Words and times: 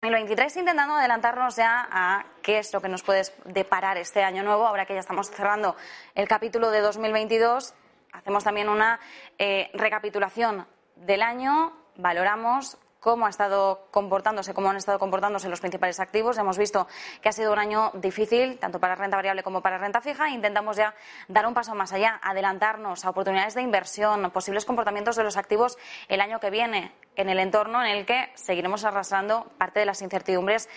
2023 0.00 0.58
intentando 0.58 0.94
adelantarnos 0.94 1.56
ya 1.56 1.88
a 1.90 2.24
qué 2.40 2.60
es 2.60 2.72
lo 2.72 2.80
que 2.80 2.88
nos 2.88 3.02
puede 3.02 3.22
deparar 3.46 3.96
este 3.96 4.22
año 4.22 4.44
nuevo, 4.44 4.64
ahora 4.64 4.86
que 4.86 4.94
ya 4.94 5.00
estamos 5.00 5.28
cerrando 5.28 5.74
el 6.14 6.28
capítulo 6.28 6.70
de 6.70 6.78
2022. 6.78 7.74
Hacemos 8.12 8.44
también 8.44 8.68
una 8.68 9.00
eh, 9.38 9.68
recapitulación 9.74 10.68
del 10.94 11.20
año, 11.20 11.72
valoramos 11.96 12.78
cómo 13.00 13.26
ha 13.26 13.30
estado 13.30 13.86
comportándose, 13.90 14.54
cómo 14.54 14.70
han 14.70 14.76
estado 14.76 14.98
comportándose 14.98 15.48
los 15.48 15.60
principales 15.60 16.00
activos. 16.00 16.38
Hemos 16.38 16.58
visto 16.58 16.86
que 17.22 17.28
ha 17.28 17.32
sido 17.32 17.52
un 17.52 17.58
año 17.58 17.90
difícil, 17.94 18.58
tanto 18.58 18.80
para 18.80 18.94
renta 18.94 19.16
variable 19.16 19.42
como 19.42 19.62
para 19.62 19.78
renta 19.78 20.00
fija. 20.00 20.30
Intentamos 20.30 20.76
ya 20.76 20.94
dar 21.28 21.46
un 21.46 21.54
paso 21.54 21.74
más 21.74 21.92
allá, 21.92 22.20
adelantarnos 22.22 23.04
a 23.04 23.10
oportunidades 23.10 23.54
de 23.54 23.62
inversión, 23.62 24.30
posibles 24.30 24.64
comportamientos 24.64 25.16
de 25.16 25.24
los 25.24 25.36
activos 25.36 25.78
el 26.08 26.20
año 26.20 26.40
que 26.40 26.50
viene, 26.50 26.92
en 27.16 27.28
el 27.28 27.38
entorno 27.38 27.84
en 27.84 27.90
el 27.90 28.06
que 28.06 28.30
seguiremos 28.34 28.84
arrastrando 28.84 29.44
parte 29.58 29.80
de 29.80 29.86
las 29.86 30.02
incertidumbres 30.02 30.68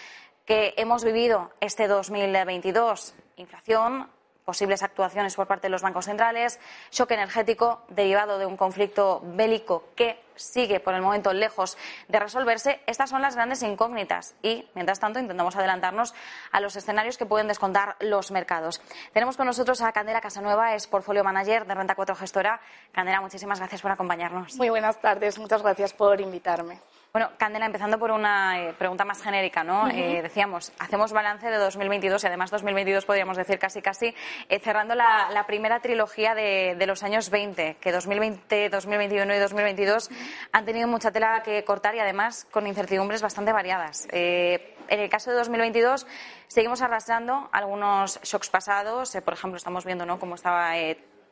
que 0.46 0.74
hemos 0.78 1.04
vivido 1.04 1.52
este 1.60 1.88
2022. 1.88 3.14
Inflación, 3.38 4.10
posibles 4.46 4.84
actuaciones 4.84 5.36
por 5.36 5.48
parte 5.48 5.68
de 5.68 5.72
los 5.72 5.82
bancos 5.82 6.06
centrales, 6.06 6.60
shock 6.92 7.12
energético 7.12 7.82
derivado 7.90 8.38
de 8.38 8.46
un 8.46 8.58
conflicto 8.58 9.22
bélico 9.24 9.86
que 9.96 10.22
sigue 10.36 10.80
por 10.80 10.94
el 10.94 11.02
momento 11.02 11.34
lejos 11.34 11.78
de 12.08 12.20
resolverse. 12.20 12.82
Estas 12.88 13.10
son 13.10 13.22
las 13.22 13.36
grandes 13.36 13.62
incógnitas 13.64 14.36
y, 14.42 14.68
mientras 14.74 15.00
tanto, 15.00 15.20
intentamos 15.20 15.56
adelantarnos 15.56 16.14
a 16.52 16.60
los 16.60 16.76
escenarios 16.76 17.18
que 17.18 17.26
pueden 17.26 17.48
descontar 17.48 17.96
los 18.00 18.32
mercados. 18.32 18.82
Tenemos 19.14 19.38
con 19.38 19.46
nosotros 19.46 19.82
a 19.82 19.92
Candela 19.92 20.22
Casanueva, 20.22 20.76
es 20.76 20.88
portfolio 20.88 21.24
manager 21.24 21.66
de 21.66 21.76
Renta 21.76 21.96
4 21.96 22.16
Gestora. 22.16 22.62
Candela, 22.92 23.22
muchísimas 23.22 23.60
gracias 23.60 23.82
por 23.82 23.92
acompañarnos. 23.92 24.56
Muy 24.56 24.70
buenas 24.70 25.00
tardes, 25.00 25.38
muchas 25.38 25.62
gracias 25.62 25.94
por 25.94 26.20
invitarme. 26.20 26.80
Bueno, 27.14 27.30
Candela, 27.38 27.66
empezando 27.66 28.00
por 28.00 28.10
una 28.12 28.58
eh, 28.62 28.74
pregunta 28.80 29.04
más 29.04 29.22
genérica, 29.22 29.66
¿no? 29.66 29.90
Eh, 29.90 30.22
decíamos, 30.22 30.72
hacemos 30.80 31.12
balance 31.12 31.46
de 31.46 31.58
2022 31.58 32.24
y 32.24 32.28
además 32.28 32.52
2022 32.52 33.04
podríamos 33.04 33.36
decir 33.36 33.60
casi 33.60 33.82
casi 33.82 34.16
eh, 34.48 34.60
cerrando 34.60 34.96
la, 34.96 35.44
primera 35.46 35.82
trilogía 35.82 36.34
de, 36.36 36.82
los 36.88 37.04
años 37.04 37.30
20, 37.30 37.76
que 37.82 37.92
2020, 37.92 38.70
2021 38.70 39.36
y 39.36 39.40
2022 39.40 40.10
han 40.54 40.64
tenido 40.64 40.88
mucha 40.88 41.12
tela 41.12 41.44
que 41.44 41.66
cortar 41.66 41.96
y 41.96 42.00
además 42.00 42.48
con 42.50 42.66
incertidumbres 42.66 43.22
bastante 43.22 43.52
variadas. 43.52 44.08
en 44.14 44.62
el 44.88 45.10
caso 45.10 45.32
de 45.32 45.38
2022 45.38 46.08
seguimos 46.48 46.82
arrastrando 46.82 47.50
algunos 47.52 48.22
shocks 48.24 48.50
pasados, 48.50 49.18
por 49.26 49.34
ejemplo, 49.34 49.58
estamos 49.58 49.84
viendo 49.84 50.06
¿no? 50.06 50.18
cómo 50.18 50.36
estaba 50.36 50.78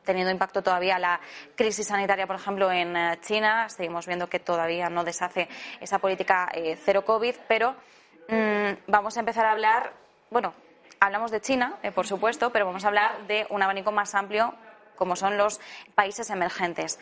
teniendo 0.04 0.30
impacto 0.30 0.62
todavía 0.62 0.98
la 0.98 1.20
crisis 1.56 1.86
sanitaria, 1.86 2.26
por 2.26 2.36
ejemplo, 2.36 2.70
en 2.70 2.96
eh, 2.96 3.18
China. 3.20 3.68
Seguimos 3.68 4.06
viendo 4.06 4.28
que 4.28 4.40
todavía 4.40 4.88
no 4.88 5.04
deshace 5.04 5.48
esa 5.80 5.98
política 5.98 6.48
eh, 6.52 6.78
cero 6.82 7.04
COVID, 7.04 7.34
pero 7.48 7.74
mm, 8.28 8.84
vamos 8.86 9.16
a 9.16 9.20
empezar 9.20 9.46
a 9.46 9.52
hablar, 9.52 9.92
bueno, 10.30 10.54
hablamos 11.00 11.30
de 11.30 11.40
China, 11.40 11.78
eh, 11.82 11.92
por 11.92 12.06
supuesto, 12.06 12.50
pero 12.50 12.66
vamos 12.66 12.84
a 12.84 12.88
hablar 12.88 13.26
de 13.26 13.46
un 13.50 13.62
abanico 13.62 13.92
más 13.92 14.14
amplio 14.14 14.54
como 15.00 15.16
son 15.16 15.38
los 15.38 15.60
países 15.94 16.28
emergentes. 16.28 16.98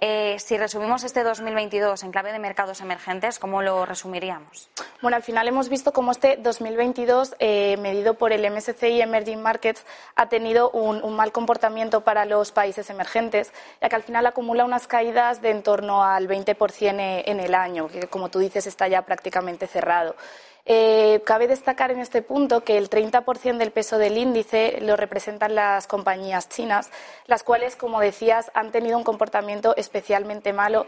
Eh, 0.00 0.38
si 0.38 0.56
resumimos 0.56 1.04
este 1.04 1.22
2022 1.22 2.02
en 2.02 2.10
clave 2.10 2.32
de 2.32 2.38
mercados 2.38 2.80
emergentes, 2.80 3.38
¿cómo 3.38 3.60
lo 3.60 3.84
resumiríamos? 3.84 4.70
Bueno, 5.02 5.18
al 5.18 5.22
final 5.22 5.46
hemos 5.48 5.68
visto 5.68 5.92
cómo 5.92 6.12
este 6.12 6.38
2022, 6.38 7.36
eh, 7.38 7.76
medido 7.76 8.14
por 8.14 8.32
el 8.32 8.50
MSCI 8.50 9.02
Emerging 9.02 9.42
Markets, 9.42 9.84
ha 10.16 10.30
tenido 10.30 10.70
un, 10.70 11.14
mal 11.14 11.30
comportamiento 11.30 12.00
para 12.00 12.24
los 12.24 12.52
países 12.52 12.88
emergentes, 12.88 13.52
ya 13.82 13.90
que 13.90 13.96
al 13.96 14.02
final 14.02 14.24
acumula 14.24 14.64
unas 14.64 14.86
caídas 14.86 15.42
de 15.42 15.50
en 15.50 15.62
torno 15.62 16.02
al 16.02 16.26
20% 16.26 17.22
en 17.26 17.40
el 17.40 17.54
año, 17.54 17.88
que 17.88 18.08
como 18.08 18.30
tú 18.30 18.38
dices 18.38 18.66
está 18.66 18.88
ya 18.88 19.02
prácticamente 19.02 19.66
cerrado. 19.66 20.16
Eh, 20.64 21.22
cabe 21.24 21.48
destacar 21.48 21.90
en 21.90 21.98
este 21.98 22.22
punto 22.22 22.62
que 22.62 22.78
el 22.78 22.88
30% 22.88 23.58
del 23.58 23.72
peso 23.72 23.98
del 23.98 24.16
índice 24.16 24.78
lo 24.80 24.96
representan 24.96 25.56
las 25.56 25.88
compañías 25.88 26.48
chinas, 26.48 26.90
las 27.26 27.42
cuales, 27.42 27.74
como 27.74 28.00
decías, 28.00 28.50
han 28.54 28.70
tenido 28.70 28.96
un 28.96 29.02
comportamiento 29.04 29.74
especialmente 29.76 30.52
malo 30.52 30.86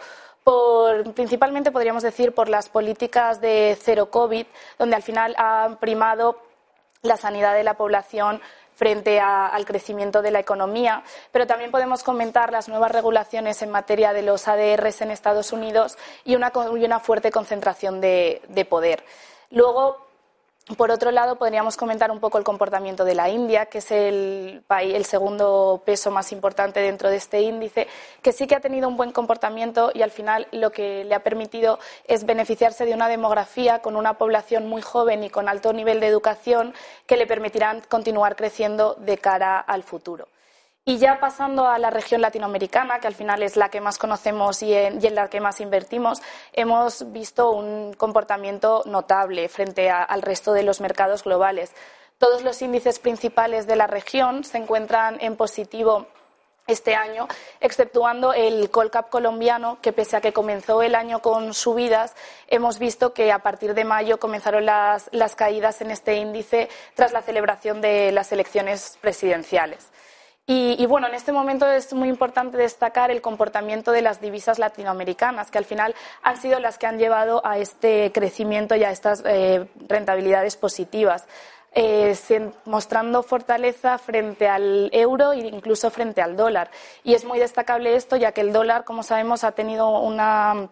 principalmente 1.15 1.71
podríamos 1.71 2.03
decir 2.03 2.35
por 2.35 2.49
las 2.49 2.69
políticas 2.69 3.41
de 3.41 3.79
cero 3.81 4.11
COVID, 4.11 4.47
donde 4.79 4.97
al 4.97 5.03
final 5.03 5.35
han 5.39 5.79
primado 5.79 6.39
la 7.03 7.17
sanidad 7.17 7.55
de 7.55 7.65
la 7.65 7.79
población 7.79 8.41
frente 8.75 9.21
al 9.21 9.65
crecimiento 9.65 10.21
de 10.21 10.33
la 10.33 10.41
economía, 10.41 11.03
pero 11.31 11.47
también 11.47 11.71
podemos 11.71 12.03
comentar 12.03 12.53
las 12.53 12.69
nuevas 12.69 12.91
regulaciones 12.91 13.63
en 13.63 13.71
materia 13.71 14.13
de 14.13 14.23
los 14.23 14.49
ADRs 14.49 15.01
en 15.01 15.13
Estados 15.13 15.53
Unidos 15.53 15.97
y 16.25 16.35
una, 16.35 16.51
fuerte 17.01 17.31
concentración 17.31 18.01
de 18.01 18.67
poder. 18.69 19.05
Luego, 19.55 20.05
por 20.77 20.91
otro 20.91 21.13
lado, 21.13 21.37
podríamos 21.37 21.77
comentar 21.77 22.11
un 22.11 22.19
poco 22.19 22.39
el 22.39 22.45
comportamiento 22.45 23.05
de 23.05 23.15
la 23.15 23.29
India, 23.29 23.67
que 23.67 23.79
es 23.79 23.93
el, 23.93 24.65
el 24.69 25.05
segundo 25.05 25.81
peso 25.87 26.11
más 26.11 26.33
importante 26.33 26.81
dentro 26.81 27.09
de 27.09 27.17
este 27.17 27.41
índice, 27.43 27.87
que 28.21 28.33
sí 28.33 28.49
que 28.49 28.57
ha 28.57 28.61
tenido 28.61 28.89
un 28.89 28.97
buen 28.97 29.13
comportamiento 29.13 29.93
y 29.95 30.03
al 30.03 30.11
final 30.11 30.49
lo 30.51 30.73
que 30.73 31.05
le 31.05 31.15
ha 31.15 31.23
permitido 31.23 31.79
es 32.09 32.27
beneficiarse 32.27 32.85
de 32.85 32.95
una 32.95 33.09
demografía 33.09 33.81
con 33.81 33.95
una 33.95 34.19
población 34.19 34.67
muy 34.67 34.83
joven 34.83 35.23
y 35.23 35.31
con 35.31 35.49
alto 35.49 35.73
nivel 35.73 36.01
de 36.01 36.09
educación 36.09 36.75
que 37.07 37.17
le 37.17 37.29
permitirán 37.29 37.81
continuar 37.89 38.35
creciendo 38.35 38.95
de 38.99 39.19
cara 39.19 39.61
al 39.61 39.85
futuro. 39.85 40.27
Y 40.87 40.99
ya 40.99 41.19
pasando 41.19 41.67
a 41.67 41.79
la 41.79 41.89
región 41.89 42.21
latinoamericana, 42.21 43.01
que 43.01 43.07
al 43.07 43.15
final 43.15 43.43
es 43.43 43.57
la 43.57 43.71
que 43.71 43.81
más 43.81 43.97
conocemos 43.97 44.63
y 44.63 44.75
en, 44.75 45.15
la 45.15 45.31
que 45.31 45.41
más 45.41 45.63
invertimos, 45.63 46.21
hemos 46.53 47.11
visto 47.11 47.53
un 47.53 47.95
comportamiento 47.95 48.83
notable 48.85 49.49
frente 49.49 49.89
al 49.89 50.21
resto 50.21 50.53
de 50.53 50.63
los 50.63 50.83
mercados 50.83 51.25
globales. 51.25 51.73
Todos 52.19 52.43
los 52.43 52.61
índices 52.61 52.99
principales 52.99 53.67
de 53.67 53.77
la 53.77 53.87
región 53.87 54.45
se 54.45 54.59
encuentran 54.59 55.17
en 55.23 55.37
positivo 55.37 56.07
este 56.67 56.95
año, 56.95 57.29
exceptuando 57.61 58.35
el 58.35 58.71
Colcap 58.71 59.09
colombiano, 59.09 59.79
que 59.81 59.95
pese 59.95 60.19
a 60.19 60.21
que 60.21 60.35
comenzó 60.35 60.83
el 60.83 60.95
año 60.95 61.21
con 61.21 61.55
subidas, 61.55 62.15
hemos 62.47 62.79
visto 62.79 63.15
que 63.15 63.33
a 63.33 63.39
partir 63.39 63.73
de 63.73 63.85
mayo 63.85 64.19
comenzaron 64.19 64.67
las 64.67 65.35
caídas 65.35 65.81
en 65.81 65.91
este 65.91 66.17
índice 66.17 66.69
tras 66.93 67.15
la 67.15 67.23
celebración 67.23 67.81
de 67.81 68.13
las 68.13 68.33
elecciones 68.33 68.99
presidenciales. 69.01 69.91
Y, 70.47 70.85
bueno, 70.85 71.07
en 71.07 71.15
este 71.15 71.33
momento 71.33 71.67
es 71.67 71.95
muy 71.95 72.11
importante 72.11 72.59
destacar 72.59 73.11
el 73.11 73.23
comportamiento 73.23 73.93
de 73.93 74.03
las 74.03 74.21
divisas 74.21 74.59
latinoamericanas, 74.59 75.51
que 75.51 75.57
al 75.57 75.65
final 75.65 75.95
han 76.23 76.37
sido 76.37 76.61
las 76.61 76.77
que 76.77 76.87
han 76.87 76.99
llevado 76.99 77.41
a 77.47 77.57
este 77.57 78.13
crecimiento 78.13 78.77
y 78.77 78.85
a 78.85 78.91
estas 78.91 79.23
eh, 79.25 79.67
rentabilidades 79.89 80.57
positivas. 80.59 81.27
Eh, 81.77 82.15
mostrando 82.67 83.23
fortaleza 83.23 83.99
frente 83.99 84.47
al 84.47 84.91
euro 84.93 85.33
e 85.33 85.39
incluso 85.39 85.91
frente 85.91 86.21
al 86.21 86.37
dólar. 86.37 86.71
Y 87.03 87.15
es 87.15 87.25
muy 87.25 87.39
destacable 87.39 87.97
esto, 87.97 88.17
ya 88.17 88.33
que 88.33 88.43
el 88.43 88.53
dólar, 88.53 88.85
como 88.85 89.03
sabemos, 89.03 89.43
ha 89.43 89.53
tenido 89.53 89.99
una 89.99 90.69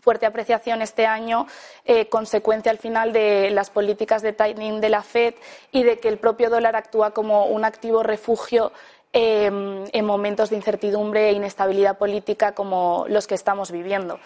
fuerte 0.00 0.26
apreciación 0.26 0.80
este 0.80 1.06
año, 1.06 1.46
eh, 1.84 2.08
consecuencia 2.08 2.70
al 2.70 2.78
final 2.78 3.12
de 3.12 3.50
las 3.50 3.68
políticas 3.68 4.22
de 4.22 4.32
tightening 4.32 4.80
de 4.80 4.88
la 4.88 5.02
Fed 5.02 5.34
y 5.72 5.82
de 5.82 5.98
que 5.98 6.08
el 6.08 6.18
propio 6.18 6.48
dólar 6.50 6.76
actúa 6.76 7.10
como 7.10 7.46
un 7.46 7.64
activo 7.64 8.02
refugio 8.02 8.72
Em, 9.14 9.86
en 9.92 10.04
momentos 10.04 10.50
de 10.50 10.56
incertidumbre 10.56 11.30
e 11.30 11.32
inestabilidad 11.32 11.96
política 11.96 12.52
como 12.52 13.06
los 13.08 13.26
que 13.26 13.34
estamos 13.34 13.72
viviendo. 13.72 14.20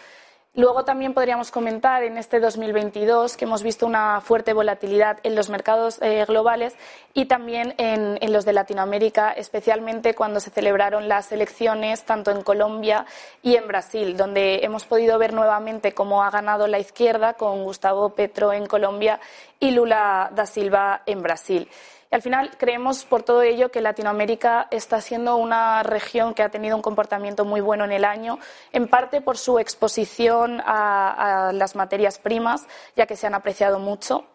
Luego 0.55 0.84
también 0.84 1.14
podríamos 1.14 1.52
comentar 1.52 2.02
en 2.02 2.19
este 2.19 2.40
2022 2.40 3.37
que 3.37 3.44
hemos 3.44 3.62
visto 3.62 3.87
una 3.87 4.20
fuerte 4.20 4.52
volatilidad 4.52 5.19
en 5.23 5.37
los 5.37 5.49
mercados 5.49 5.99
eh, 6.02 6.25
globales 6.26 6.75
y 7.14 7.26
también 7.26 7.75
en, 7.79 8.19
los 8.32 8.44
de 8.44 8.52
Latinoamérica, 8.52 9.31
especialmente 9.31 10.14
cuando 10.14 10.40
se 10.40 10.50
celebraron 10.50 11.08
las 11.08 11.31
elecciones 11.31 12.05
tanto 12.05 12.32
en 12.32 12.43
Colombia 12.43 13.06
y 13.40 13.55
en 13.55 13.69
Brasil, 13.69 14.17
donde 14.17 14.64
hemos 14.64 14.84
podido 14.84 15.17
ver 15.17 15.32
nuevamente 15.32 15.93
cómo 15.93 16.23
ha 16.25 16.31
ganado 16.31 16.67
la 16.67 16.81
izquierda 16.81 17.34
con 17.34 17.62
Gustavo 17.62 18.11
Petro 18.11 18.52
en 18.52 18.67
Colombia 18.67 19.20
y 19.61 19.70
Lula 19.70 20.31
da 20.34 20.44
Silva 20.44 21.02
en 21.06 21.23
Brasil. 21.23 21.69
Al 22.12 22.20
final 22.20 22.50
creemos 22.59 23.06
por 23.06 23.23
todo 23.23 23.41
ello 23.41 23.70
que 23.70 23.81
Latinoamérica 23.81 24.69
está 24.70 25.00
siendo 25.00 25.37
una 25.37 25.82
región 25.82 26.35
que 26.35 26.43
ha 26.43 26.50
tenido 26.50 26.76
un 26.76 26.82
comportamiento 26.82 27.47
muy 27.47 27.62
bueno 27.62 27.87
en 27.87 27.93
el 27.93 28.05
año, 28.05 28.38
en 28.70 28.87
parte 28.87 29.23
por 29.23 29.38
su 29.38 29.59
exposición 29.59 30.61
a, 30.62 31.53
las 31.55 31.75
materias 31.75 32.19
primas, 32.19 32.67
ya 32.97 33.06
que 33.06 33.17
se 33.17 33.26
han 33.26 33.35
apreciado 33.35 33.79
mucho 33.79 34.26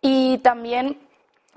y 0.00 0.38
también 0.38 1.00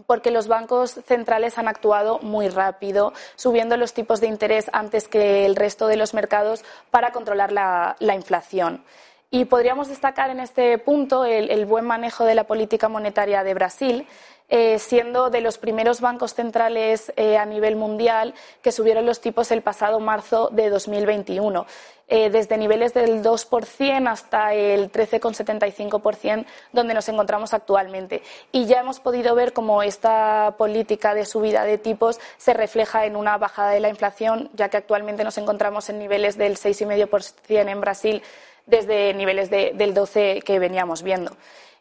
porque 0.07 0.31
los 0.31 0.47
bancos 0.47 0.99
centrales 1.05 1.59
han 1.59 1.67
actuado 1.67 2.17
muy 2.23 2.49
rápido, 2.49 3.13
subiendo 3.35 3.77
los 3.77 3.93
tipos 3.93 4.19
de 4.19 4.27
interés 4.27 4.71
antes 4.73 5.07
que 5.07 5.45
el 5.45 5.55
resto 5.55 5.85
de 5.85 5.97
los 5.97 6.15
mercados 6.15 6.65
para 6.89 7.11
controlar 7.11 7.51
la, 7.51 7.95
inflación. 8.15 8.83
Y 9.29 9.45
podríamos 9.45 9.89
destacar 9.89 10.31
en 10.31 10.39
este 10.39 10.77
punto 10.79 11.25
el, 11.25 11.65
buen 11.65 11.85
manejo 11.85 12.23
de 12.25 12.33
la 12.33 12.45
política 12.45 12.89
monetaria 12.89 13.43
de 13.43 13.53
Brasil, 13.53 14.07
eh, 14.49 14.79
siendo 14.79 15.29
de 15.29 15.41
los 15.41 15.57
primeros 15.57 15.99
bancos 15.99 16.33
centrales 16.33 17.11
eh, 17.17 17.37
a 17.37 17.45
nivel 17.45 17.75
mundial 17.75 18.33
que 18.61 18.71
subieron 18.71 19.05
los 19.05 19.19
tipos 19.19 19.51
el 19.51 19.61
pasado 19.61 19.99
marzo 19.99 20.49
de 20.51 20.69
2021. 20.69 21.65
Eh, 22.09 22.29
desde 22.29 22.57
niveles 22.57 22.93
del 22.93 23.21
2% 23.21 24.07
hasta 24.07 24.53
el 24.53 24.89
13,75% 24.89 26.45
donde 26.71 26.93
nos 26.93 27.09
encontramos 27.09 27.53
actualmente. 27.53 28.23
Y 28.53 28.65
ya 28.65 28.79
hemos 28.79 29.01
podido 29.01 29.35
ver 29.35 29.51
cómo 29.51 29.83
esta 29.83 30.55
política 30.57 31.13
de 31.13 31.25
subida 31.25 31.65
de 31.65 31.77
tipos 31.77 32.21
se 32.37 32.53
refleja 32.53 33.05
en 33.05 33.17
una 33.17 33.37
bajada 33.37 33.71
de 33.71 33.81
la 33.81 33.89
inflación, 33.89 34.49
ya 34.53 34.69
que 34.69 34.77
actualmente 34.77 35.25
nos 35.25 35.37
encontramos 35.37 35.89
en 35.89 35.99
niveles 35.99 36.37
del 36.37 36.55
6,5% 36.55 37.69
en 37.69 37.81
Brasil 37.81 38.23
desde 38.65 39.13
niveles 39.13 39.49
del 39.49 39.93
12% 39.93 40.43
que 40.43 40.59
veníamos 40.59 41.03
viendo. 41.03 41.31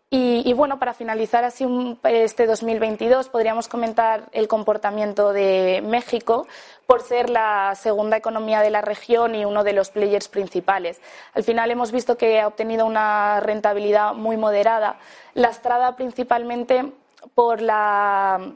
Y, 0.09 0.53
bueno, 0.53 0.79
para 0.79 0.95
finalizar 0.95 1.43
así 1.43 1.67
este 2.05 2.47
2022, 2.47 3.29
podríamos 3.29 3.67
comentar 3.67 4.29
el 4.31 4.47
comportamiento 4.47 5.33
de 5.33 5.83
México 5.85 6.47
por 6.87 7.03
ser 7.03 7.29
la 7.29 7.75
segunda 7.75 8.17
economía 8.17 8.61
de 8.61 8.71
la 8.71 8.83
región 8.83 9.35
y 9.35 9.45
uno 9.45 9.65
de 9.65 9.73
los 9.73 9.91
players 9.91 10.29
principales. 10.29 11.01
Al 11.35 11.43
final 11.43 11.73
hemos 11.73 11.91
visto 11.91 12.17
que 12.17 12.41
ha 12.41 12.47
obtenido 12.47 12.87
una 12.87 13.41
rentabilidad 13.41 14.15
muy 14.15 14.37
moderada, 14.37 15.01
lastrada 15.35 15.97
principalmente 15.97 16.93
por 17.35 17.61
la 17.61 18.53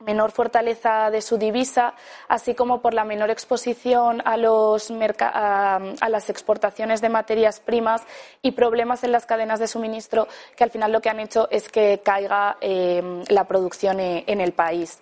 menor 0.00 0.32
fortaleza 0.32 1.10
de 1.10 1.22
su 1.22 1.36
divisa, 1.36 1.94
así 2.28 2.54
como 2.54 2.80
por 2.80 2.94
la 2.94 3.04
menor 3.04 3.30
exposición 3.30 4.22
a, 4.24 4.36
los 4.36 4.90
las 4.90 6.30
exportaciones 6.30 7.00
de 7.00 7.08
materias 7.08 7.60
primas 7.60 8.02
y 8.42 8.52
problemas 8.52 9.04
en 9.04 9.12
las 9.12 9.26
cadenas 9.26 9.60
de 9.60 9.68
suministro 9.68 10.26
que 10.56 10.64
al 10.64 10.70
final 10.70 10.92
lo 10.92 11.00
que 11.00 11.10
han 11.10 11.20
hecho 11.20 11.48
es 11.50 11.68
que 11.68 12.00
caiga 12.04 12.56
eh, 12.60 13.22
la 13.28 13.44
producción 13.44 14.00
eh, 14.00 14.24
en 14.26 14.40
el 14.40 14.52
país. 14.52 14.98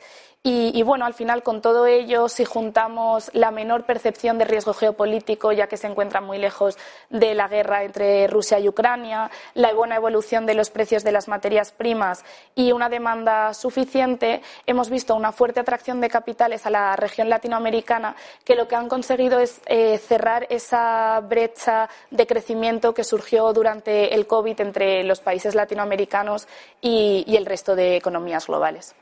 Y, 0.50 0.82
bueno, 0.82 1.04
al 1.04 1.12
final, 1.12 1.42
con 1.42 1.60
todo 1.60 1.86
ello, 1.86 2.26
si 2.30 2.46
juntamos 2.46 3.30
la 3.34 3.50
menor 3.50 3.84
percepción 3.84 4.38
de 4.38 4.46
riesgo 4.46 4.72
geopolítico, 4.72 5.52
ya 5.52 5.66
que 5.66 5.76
se 5.76 5.88
encuentra 5.88 6.22
muy 6.22 6.38
lejos 6.38 6.78
de 7.10 7.34
la 7.34 7.48
guerra 7.48 7.84
entre 7.84 8.26
Rusia 8.28 8.58
y 8.58 8.66
Ucrania, 8.66 9.30
la 9.52 9.74
buena 9.74 9.96
evolución 9.96 10.46
de 10.46 10.54
los 10.54 10.70
precios 10.70 11.04
de 11.04 11.12
las 11.12 11.28
materias 11.28 11.70
primas 11.70 12.24
y 12.54 12.72
una 12.72 12.88
demanda 12.88 13.52
suficiente, 13.52 14.40
hemos 14.64 14.88
visto 14.88 15.14
una 15.14 15.32
fuerte 15.32 15.60
atracción 15.60 16.00
de 16.00 16.08
capitales 16.08 16.64
a 16.64 16.70
la 16.70 16.96
región 16.96 17.28
latinoamericana 17.28 18.16
que 18.42 18.54
lo 18.54 18.66
que 18.66 18.76
han 18.76 18.88
conseguido 18.88 19.40
es 19.40 19.60
eh, 19.66 19.98
cerrar 19.98 20.46
esa 20.48 21.20
brecha 21.20 21.90
de 22.10 22.26
crecimiento 22.26 22.94
que 22.94 23.04
surgió 23.04 23.52
durante 23.52 24.14
el 24.14 24.26
COVID 24.26 24.62
entre 24.62 25.04
los 25.04 25.20
países 25.20 25.54
latinoamericanos 25.54 26.48
y 26.80 27.36
el 27.36 27.44
resto 27.44 27.76
de 27.76 27.96
economías 27.96 28.46
globales. 28.46 28.94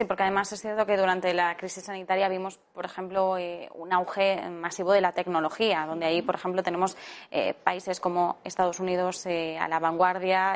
Sí, 0.00 0.06
porque 0.06 0.22
además 0.22 0.52
es 0.52 0.60
cierto 0.60 0.86
que 0.86 0.96
durante 0.96 1.34
la 1.34 1.56
crisis 1.56 1.82
sanitaria 1.82 2.28
vimos, 2.28 2.60
por 2.72 2.84
ejemplo, 2.84 3.36
eh, 3.36 3.68
un 3.74 3.92
auge 3.92 4.48
masivo 4.48 4.92
de 4.92 5.00
la 5.00 5.10
tecnología, 5.10 5.86
donde 5.86 6.06
ahí, 6.06 6.22
por 6.22 6.36
ejemplo, 6.36 6.62
tenemos 6.62 6.96
eh, 7.32 7.52
países 7.64 7.98
como 7.98 8.36
Estados 8.44 8.78
Unidos 8.78 9.26
eh, 9.26 9.58
a 9.58 9.66
la 9.66 9.80
vanguardia, 9.80 10.54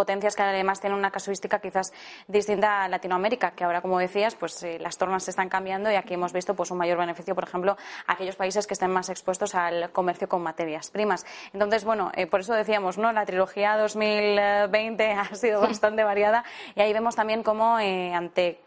potencias 0.00 0.34
que 0.34 0.42
además 0.42 0.80
tienen 0.80 0.98
una 0.98 1.10
casuística 1.10 1.58
quizás 1.58 1.92
distinta 2.26 2.84
a 2.84 2.88
Latinoamérica, 2.88 3.50
que 3.50 3.64
ahora, 3.64 3.82
como 3.82 3.98
decías, 3.98 4.34
pues 4.34 4.64
las 4.80 4.96
tornas 4.96 5.24
se 5.24 5.30
están 5.30 5.50
cambiando 5.50 5.90
y 5.90 5.94
aquí 5.94 6.14
hemos 6.14 6.32
visto 6.32 6.54
pues 6.54 6.70
un 6.70 6.78
mayor 6.78 6.96
beneficio, 6.96 7.34
por 7.34 7.44
ejemplo, 7.44 7.76
a 8.06 8.12
aquellos 8.14 8.36
países 8.36 8.66
que 8.66 8.72
estén 8.72 8.90
más 8.90 9.10
expuestos 9.10 9.54
al 9.54 9.92
comercio 9.92 10.26
con 10.26 10.40
materias 10.40 10.90
primas. 10.90 11.26
Entonces, 11.52 11.84
bueno, 11.84 12.10
por 12.30 12.40
eso 12.40 12.54
decíamos, 12.54 12.96
¿no? 12.96 13.12
La 13.12 13.26
trilogía 13.26 13.76
2020 13.76 15.12
ha 15.12 15.34
sido 15.34 15.60
bastante 15.60 16.02
variada 16.02 16.44
y 16.74 16.80
ahí 16.80 16.94
vemos 16.94 17.14
también 17.14 17.42
cómo 17.42 17.76
ante 17.76 18.60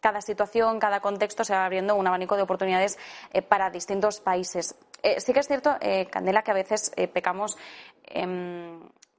cada 0.00 0.20
situación, 0.20 0.78
cada 0.78 1.00
contexto 1.00 1.44
se 1.44 1.52
va 1.52 1.64
abriendo 1.64 1.94
un 1.94 2.06
abanico 2.06 2.36
de 2.36 2.42
oportunidades 2.42 2.98
eh, 3.32 3.42
para 3.42 3.70
distintos 3.70 4.20
países. 4.20 4.74
Eh, 5.02 5.20
sí 5.20 5.32
que 5.32 5.40
es 5.40 5.46
cierto, 5.46 5.76
eh, 5.80 6.06
Candela, 6.06 6.42
que 6.42 6.50
a 6.50 6.54
veces 6.54 6.92
pecamos 7.12 7.56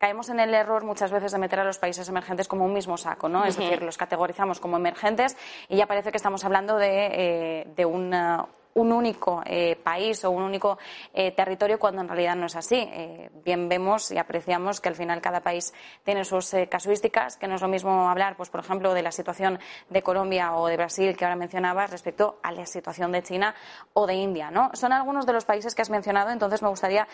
caemos 0.01 0.29
en 0.29 0.39
el 0.39 0.51
error 0.55 0.83
muchas 0.83 1.11
veces 1.11 1.31
de 1.31 1.37
meter 1.37 1.59
a 1.59 1.63
los 1.63 1.77
países 1.77 2.09
emergentes 2.09 2.47
como 2.47 2.65
un 2.65 2.73
mismo 2.73 2.97
saco, 2.97 3.29
¿no? 3.29 3.45
Es 3.45 3.55
decir, 3.55 3.83
los 3.83 3.97
categorizamos 3.97 4.59
como 4.59 4.77
emergentes 4.77 5.37
y 5.69 5.77
ya 5.77 5.85
parece 5.85 6.09
que 6.09 6.17
estamos 6.17 6.43
hablando 6.43 6.75
de, 6.77 7.67
de 7.75 7.85
una 7.85 8.47
un 8.73 8.91
único 8.91 9.41
eh, 9.45 9.75
país 9.75 10.23
o 10.23 10.31
un 10.31 10.43
único 10.43 10.77
eh, 11.13 11.31
territorio 11.31 11.79
cuando 11.79 12.01
en 12.01 12.07
realidad 12.07 12.35
no 12.35 12.45
es 12.45 12.55
así. 12.55 12.77
Eh, 12.77 13.29
bien 13.43 13.67
vemos 13.67 14.11
y 14.11 14.17
apreciamos 14.17 14.79
que 14.79 14.89
al 14.89 14.95
final 14.95 15.21
cada 15.21 15.41
país 15.41 15.73
tiene 16.03 16.23
sus 16.23 16.55
casuísticas, 16.69 17.37
que 17.37 17.47
no 17.47 17.55
es 17.55 17.61
lo 17.61 17.67
mismo 17.67 18.09
hablar, 18.09 18.37
pues 18.37 18.49
por 18.49 18.61
ejemplo, 18.61 18.93
de 18.93 19.01
la 19.01 19.11
situación 19.11 19.59
de 19.89 20.01
Colombia 20.01 20.55
o 20.55 20.67
de 20.67 20.77
Brasil 20.77 21.15
que 21.17 21.25
ahora 21.25 21.35
mencionabas 21.35 21.91
respecto 21.91 22.39
a 22.43 22.51
la 22.51 22.65
situación 22.65 23.11
de 23.11 23.23
China 23.23 23.55
o 23.93 24.07
de 24.07 24.15
India, 24.15 24.51
¿no? 24.51 24.71
Son 24.73 24.93
algunos 24.93 25.25
de 25.25 25.33
los 25.33 25.45
países 25.45 25.75
que 25.75 25.81
has 25.81 25.89
mencionado, 25.89 26.31
entonces 26.31 26.61
me 26.61 26.69
gustaría 26.69 27.07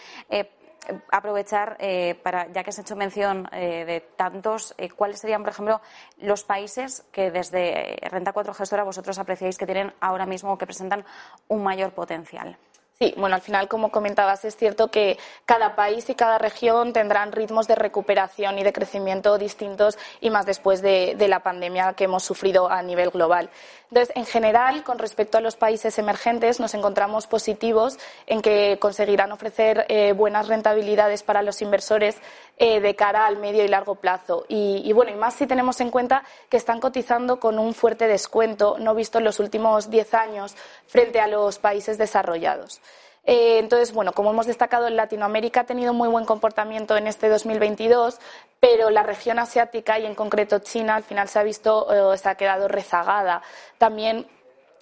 aprovechar 1.11 1.77
eh, 1.79 2.15
para, 2.23 2.51
ya 2.51 2.63
que 2.63 2.69
has 2.69 2.79
hecho 2.79 2.95
mención 2.95 3.47
eh, 3.51 3.85
de 3.85 4.01
tantos, 4.01 4.73
eh, 4.77 4.89
cuáles 4.89 5.19
serían, 5.19 5.43
por 5.43 5.51
ejemplo, 5.51 5.81
los 6.17 6.43
países 6.43 7.05
que 7.11 7.31
desde 7.31 7.97
Renta 8.09 8.33
4 8.33 8.53
Gestora 8.53 8.83
vosotros 8.83 9.19
apreciáis 9.19 9.57
que 9.57 9.65
tienen 9.65 9.93
ahora 9.99 10.25
mismo 10.25 10.57
que 10.57 10.65
presentan 10.65 11.05
un 11.47 11.63
mayor 11.63 11.91
potencial. 11.91 12.57
Sí, 12.99 13.13
bueno, 13.15 13.35
al 13.35 13.43
final, 13.43 13.67
como 13.67 13.91
comentabas, 13.91 14.43
es 14.43 14.55
cierto 14.57 14.87
que 14.87 15.19
cada 15.45 15.75
país 15.75 16.09
y 16.09 16.15
cada 16.15 16.39
región 16.39 16.93
tendrán 16.93 17.31
ritmos 17.31 17.67
de 17.67 17.75
recuperación 17.75 18.57
y 18.57 18.63
de 18.63 18.73
crecimiento 18.73 19.37
distintos 19.37 19.99
y 20.19 20.31
más 20.31 20.47
después 20.47 20.81
de, 20.81 21.15
la 21.27 21.41
pandemia 21.41 21.93
que 21.93 22.05
hemos 22.05 22.23
sufrido 22.23 22.71
a 22.71 22.81
nivel 22.81 23.11
global. 23.11 23.51
Entonces, 23.91 24.15
en 24.15 24.25
general, 24.25 24.83
con 24.83 24.97
respecto 24.97 25.37
a 25.37 25.41
los 25.41 25.55
países 25.55 25.99
emergentes, 25.99 26.59
nos 26.59 26.73
encontramos 26.73 27.27
positivos 27.27 27.99
en 28.25 28.41
que 28.41 28.79
conseguirán 28.79 29.31
ofrecer 29.31 29.85
eh, 29.89 30.13
buenas 30.13 30.47
rentabilidades 30.47 31.21
para 31.21 31.43
los 31.43 31.61
inversores 31.61 32.17
eh, 32.57 32.79
de 32.79 32.95
cara 32.95 33.27
al 33.27 33.37
medio 33.37 33.63
y 33.63 33.67
largo 33.67 33.93
plazo. 33.95 34.45
Y, 34.47 34.81
y, 34.83 34.91
bueno, 34.93 35.11
y 35.11 35.15
más 35.15 35.35
si 35.35 35.45
tenemos 35.45 35.79
en 35.81 35.91
cuenta 35.91 36.23
que 36.49 36.57
están 36.57 36.79
cotizando 36.79 37.39
con 37.39 37.59
un 37.59 37.75
fuerte 37.75 38.07
descuento 38.07 38.77
no 38.79 38.95
visto 38.95 39.19
en 39.19 39.25
los 39.25 39.39
últimos 39.39 39.91
diez 39.91 40.15
años 40.15 40.55
frente 40.87 41.19
a 41.19 41.27
los 41.27 41.59
países 41.59 41.99
desarrollados. 41.99 42.81
Eh, 43.29 43.59
entonces, 43.59 43.93
bueno, 43.93 44.13
como 44.13 44.31
hemos 44.31 44.47
destacado, 44.47 44.89
Latinoamérica 44.89 45.61
ha 45.61 45.65
tenido 45.65 45.93
muy 45.93 46.07
buen 46.07 46.23
comportamiento 46.23 46.95
en 46.95 47.07
este 47.07 47.27
2022, 47.27 48.19
pero 48.61 48.89
la 48.89 49.03
región 49.03 49.37
asiática 49.37 49.99
y 49.99 50.05
en 50.05 50.15
concreto 50.15 50.59
China 50.59 50.95
al 50.95 51.03
final 51.03 51.27
se 51.27 51.37
ha 51.37 51.43
visto, 51.43 52.13
eh, 52.13 52.17
se 52.17 52.29
ha 52.29 52.35
quedado 52.35 52.69
rezagada. 52.69 53.41
También 53.77 54.25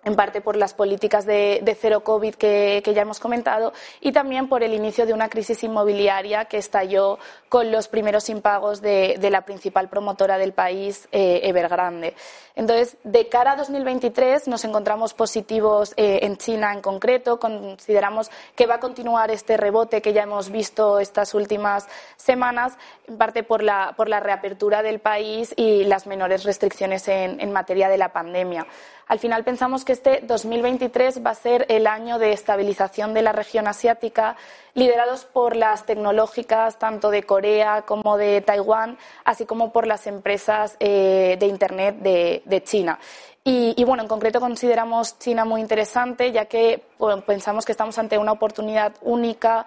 en 0.05 0.15
parte 0.15 0.39
por 0.39 0.55
las 0.55 0.73
políticas 0.73 1.25
de, 1.25 1.77
cero 1.79 2.03
COVID 2.03 2.35
que, 2.35 2.81
ya 2.85 3.01
hemos 3.01 3.19
comentado 3.19 3.73
y 3.99 4.11
también 4.11 4.47
por 4.47 4.63
el 4.63 4.73
inicio 4.73 5.05
de 5.05 5.13
una 5.13 5.27
crisis 5.27 5.63
inmobiliaria 5.63 6.45
que 6.45 6.57
estalló 6.57 7.17
con 7.49 7.71
los 7.71 7.87
primeros 7.87 8.29
impagos 8.29 8.81
de, 8.81 9.17
la 9.25 9.41
principal 9.41 9.89
promotora 9.89 10.37
del 10.37 10.53
país, 10.53 11.09
eh, 11.11 11.41
Evergrande. 11.43 12.13
Entonces, 12.55 12.95
de 13.03 13.27
cara 13.27 13.53
a 13.53 13.55
2023 13.57 14.47
nos 14.47 14.63
encontramos 14.63 15.13
positivos 15.13 15.93
eh, 15.97 16.19
en 16.21 16.37
China 16.37 16.71
en 16.71 16.81
concreto. 16.81 17.39
Consideramos 17.39 18.29
que 18.55 18.67
va 18.67 18.75
a 18.75 18.79
continuar 18.79 19.31
este 19.31 19.57
rebote 19.57 20.01
que 20.01 20.13
ya 20.13 20.23
hemos 20.23 20.51
visto 20.51 20.99
estas 20.99 21.33
últimas 21.33 21.87
semanas, 22.15 22.77
en 23.07 23.17
parte 23.17 23.43
por 23.43 23.63
la, 23.63 23.93
por 23.97 24.07
la 24.07 24.19
reapertura 24.19 24.83
del 24.83 24.99
país 24.99 25.53
y 25.57 25.83
las 25.85 26.05
menores 26.05 26.43
restricciones 26.43 27.07
en 27.07 27.51
materia 27.51 27.89
de 27.89 27.97
la 27.97 28.13
pandemia. 28.13 28.67
Al 29.07 29.19
final 29.19 29.43
pensamos 29.43 29.85
que 29.85 29.91
este 29.95 30.19
2023 30.21 31.25
va 31.25 31.31
a 31.31 31.35
ser 31.35 31.65
el 31.69 31.87
año 31.87 32.19
de 32.19 32.33
estabilización 32.33 33.13
de 33.13 33.21
la 33.21 33.31
región 33.31 33.65
asiática, 33.65 34.35
liderados 34.73 35.23
por 35.23 35.55
las 35.55 35.85
tecnológicas 35.85 36.77
tanto 36.77 37.09
de 37.09 37.23
Corea 37.23 37.83
como 37.83 38.17
de 38.17 38.41
Taiwán, 38.41 38.97
así 39.23 39.45
como 39.45 39.71
por 39.71 39.87
las 39.87 40.05
empresas 40.05 40.75
eh, 40.81 41.37
de 41.39 41.47
Internet 41.47 41.95
de, 41.99 42.63
China. 42.63 42.99
Y, 43.45 43.83
bueno, 43.85 44.03
en 44.03 44.09
concreto 44.09 44.39
consideramos 44.39 45.17
China 45.19 45.45
muy 45.45 45.61
interesante, 45.61 46.31
ya 46.31 46.45
que 46.45 46.83
pensamos 47.25 47.63
que 47.63 47.71
estamos 47.71 47.97
ante 47.97 48.17
una 48.17 48.31
oportunidad 48.31 48.93
única 49.01 49.65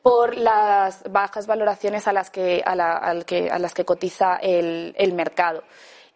por 0.00 0.36
las 0.36 1.02
bajas 1.10 1.46
valoraciones 1.46 2.06
a 2.06 2.12
las 2.12 2.30
que, 2.30 2.62
a 2.64 2.74
las 2.74 3.74
que 3.74 3.84
cotiza 3.84 4.36
el 4.36 5.12
mercado. 5.12 5.64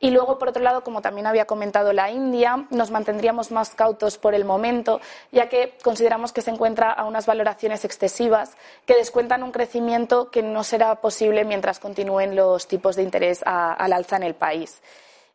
Y 0.02 0.10
luego, 0.10 0.38
por 0.38 0.48
otro 0.48 0.62
lado, 0.62 0.82
como 0.82 1.02
también 1.02 1.26
había 1.26 1.44
comentado 1.44 1.92
la 1.92 2.10
India, 2.10 2.66
nos 2.70 2.90
mantendríamos 2.90 3.50
más 3.50 3.74
cautos 3.74 4.16
por 4.16 4.34
el 4.34 4.46
momento, 4.46 4.98
ya 5.30 5.50
que 5.50 5.74
consideramos 5.84 6.32
que 6.32 6.40
se 6.40 6.50
encuentra 6.50 6.90
a 6.90 7.04
unas 7.04 7.26
valoraciones 7.26 7.84
excesivas 7.84 8.56
que 8.86 8.96
descuentan 8.96 9.42
un 9.42 9.52
crecimiento 9.52 10.30
que 10.30 10.42
no 10.42 10.64
será 10.64 10.94
posible 10.96 11.44
mientras 11.44 11.78
continúen 11.78 12.34
los 12.34 12.66
tipos 12.66 12.96
de 12.96 13.02
interés 13.02 13.42
al 13.44 13.92
alza 13.92 14.16
en 14.16 14.22
el 14.22 14.34
país. 14.34 14.80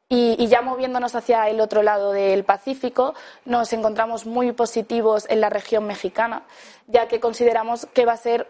Y, 0.08 0.48
ya 0.48 0.62
moviéndonos 0.62 1.16
hacia 1.16 1.50
el 1.50 1.60
otro 1.62 1.82
lado 1.82 2.12
del 2.12 2.44
Pacífico, 2.44 3.16
nos 3.44 3.74
encontramos 3.74 4.26
muy 4.28 4.52
positivos 4.52 5.26
en 5.30 5.42
la 5.42 5.50
región 5.50 5.86
mexicana, 5.86 6.44
ya 6.88 7.08
que 7.08 7.20
consideramos 7.20 7.88
que 7.88 8.06
va 8.06 8.14
a 8.14 8.18
ser 8.18 8.48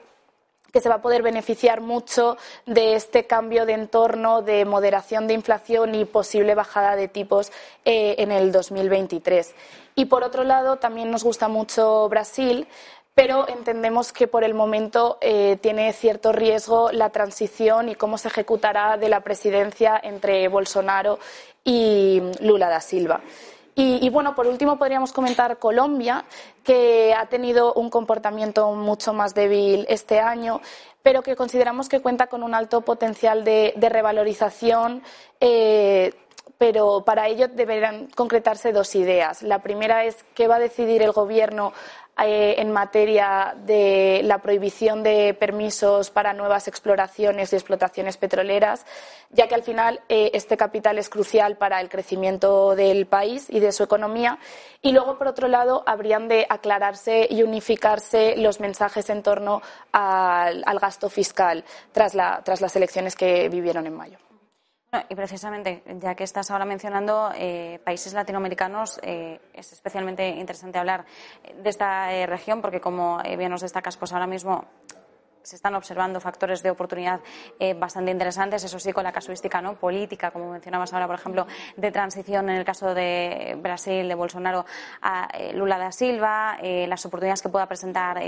que 0.76 0.82
se 0.82 0.90
va 0.90 0.96
a 0.96 1.02
poder 1.02 1.24
beneficiar 1.24 1.80
mucho 1.80 2.36
de 2.66 2.96
este 2.96 3.26
cambio 3.26 3.66
de 3.66 3.72
entorno, 3.72 4.42
de 4.42 4.66
moderación 4.66 5.26
de 5.26 5.34
inflación 5.34 5.96
y 5.96 6.04
posible 6.04 6.54
bajada 6.54 6.98
de 6.98 7.08
tipos 7.08 7.54
eh, 7.86 8.16
en 8.18 8.34
el 8.34 8.52
2023. 8.52 9.56
Y 9.96 10.04
por 10.08 10.26
otro 10.26 10.44
lado, 10.44 10.76
también 10.76 11.12
nos 11.12 11.24
gusta 11.24 11.48
mucho 11.48 12.10
Brasil, 12.10 12.68
pero 13.14 13.48
entendemos 13.48 14.12
que 14.12 14.28
por 14.28 14.44
el 14.44 14.54
momento 14.54 15.18
eh, 15.22 15.58
tiene 15.62 15.94
cierto 15.94 16.34
riesgo 16.34 16.92
la 16.92 17.10
transición 17.10 17.88
y 17.88 17.96
cómo 17.96 18.18
se 18.18 18.28
ejecutará 18.28 18.98
de 18.98 19.08
la 19.08 19.22
presidencia 19.22 19.98
entre 20.04 20.46
Bolsonaro 20.50 21.20
y 21.64 22.22
Lula 22.42 22.68
da 22.68 22.82
Silva. 22.82 23.22
Y, 23.78 24.10
bueno, 24.10 24.36
por 24.36 24.48
último 24.48 24.78
podríamos 24.78 25.12
comentar 25.12 25.60
Colombia, 25.60 26.24
que 26.64 27.14
ha 27.14 27.26
tenido 27.26 27.74
un 27.74 27.90
comportamiento 27.90 28.72
mucho 28.72 29.12
más 29.12 29.36
débil 29.36 29.86
este 29.90 30.22
año, 30.22 30.62
pero 31.04 31.22
que 31.22 31.36
consideramos 31.36 31.90
que 31.90 32.00
cuenta 32.00 32.28
con 32.28 32.42
un 32.42 32.54
alto 32.54 32.82
potencial 32.82 33.44
de, 33.44 33.74
revalorización. 33.78 35.04
Eh, 35.42 36.14
pero 36.58 37.04
para 37.04 37.28
ello 37.28 37.50
deberán 37.50 38.08
concretarse 38.16 38.72
dos 38.72 38.96
ideas. 38.96 39.44
La 39.44 39.60
primera 39.60 40.06
es 40.06 40.24
qué 40.36 40.48
va 40.48 40.56
a 40.56 40.60
decidir 40.60 41.02
el 41.02 41.12
Gobierno 41.12 41.74
eh, 42.18 42.56
en 42.60 42.72
materia 42.72 43.56
de 43.66 44.22
la 44.24 44.38
prohibición 44.38 45.04
de 45.04 45.34
permisos 45.34 46.12
para 46.12 46.34
nuevas 46.34 46.70
exploraciones 46.70 47.52
y 47.52 47.58
explotaciones 47.58 48.16
petroleras, 48.16 48.86
ya 49.32 49.50
que 49.50 49.56
al 49.56 49.64
final 49.64 50.00
eh, 50.08 50.32
este 50.34 50.56
capital 50.56 50.98
es 50.98 51.10
crucial 51.10 51.58
para 51.58 51.82
el 51.82 51.90
crecimiento 51.90 52.74
del 52.74 53.06
país 53.06 53.48
y 53.50 53.60
de 53.60 53.74
su 53.74 53.84
economía. 53.84 54.40
Y 54.82 54.94
luego, 54.94 55.18
por 55.18 55.28
otro 55.28 55.50
lado, 55.50 55.84
habrían 55.86 56.30
de 56.30 56.46
aclararse 56.50 57.28
y 57.30 57.44
unificarse 57.44 58.38
los 58.38 58.62
mensajes 58.62 59.10
en 59.10 59.22
torno 59.22 59.62
al, 59.92 60.64
gasto 60.80 61.10
fiscal 61.10 61.66
tras 61.92 62.14
las 62.16 62.76
elecciones 62.78 63.16
que 63.16 63.50
vivieron 63.50 63.88
en 63.88 63.94
mayo. 63.94 64.18
Y 65.10 65.16
precisamente, 65.16 65.84
ya 66.00 66.16
que 66.16 66.24
estás 66.24 66.52
ahora 66.52 66.66
mencionando 66.66 67.32
eh, 67.36 67.80
países 67.84 68.14
latinoamericanos, 68.14 69.00
eh, 69.04 69.40
es 69.54 69.74
especialmente 69.74 70.28
interesante 70.28 70.80
hablar 70.80 71.06
de 71.62 71.70
esta 71.70 72.14
eh, 72.14 72.26
región 72.26 72.62
porque, 72.62 72.80
como 72.80 73.22
bien 73.38 73.52
nos 73.52 73.62
destacas, 73.62 73.98
pues 73.98 74.14
ahora 74.14 74.28
mismo 74.28 74.66
se 75.42 75.56
están 75.56 75.76
observando 75.76 76.20
factores 76.20 76.64
de 76.64 76.72
oportunidad 76.72 77.20
bastante 77.78 78.10
interesantes, 78.10 78.64
eso 78.64 78.80
sí, 78.80 78.92
con 78.92 79.04
la 79.04 79.12
casuística 79.12 79.62
no 79.62 79.76
política, 79.76 80.32
como 80.32 80.50
mencionabas 80.52 80.92
ahora, 80.92 81.06
por 81.06 81.18
ejemplo, 81.18 81.46
de 81.78 81.92
transición 81.92 82.50
en 82.50 82.56
el 82.56 82.66
caso 82.66 82.96
de 82.96 83.56
Brasil, 83.62 84.08
de 84.08 84.16
Bolsonaro 84.16 84.66
a 85.04 85.30
Lula 85.54 85.78
da 85.78 85.92
Silva, 85.92 86.58
las 86.64 87.06
oportunidades 87.06 87.44
que 87.44 87.50
pueda 87.50 87.68
presentar 87.68 88.20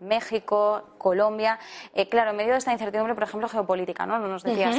México, 0.00 0.90
Colombia. 0.98 1.58
claro, 2.10 2.32
en 2.32 2.36
medio 2.36 2.52
de 2.52 2.58
esta 2.58 2.72
incertidumbre, 2.72 3.14
por 3.14 3.24
ejemplo, 3.24 3.48
geopolítica, 3.48 4.04
¿no? 4.04 4.18
Nos 4.18 4.42
decías 4.42 4.78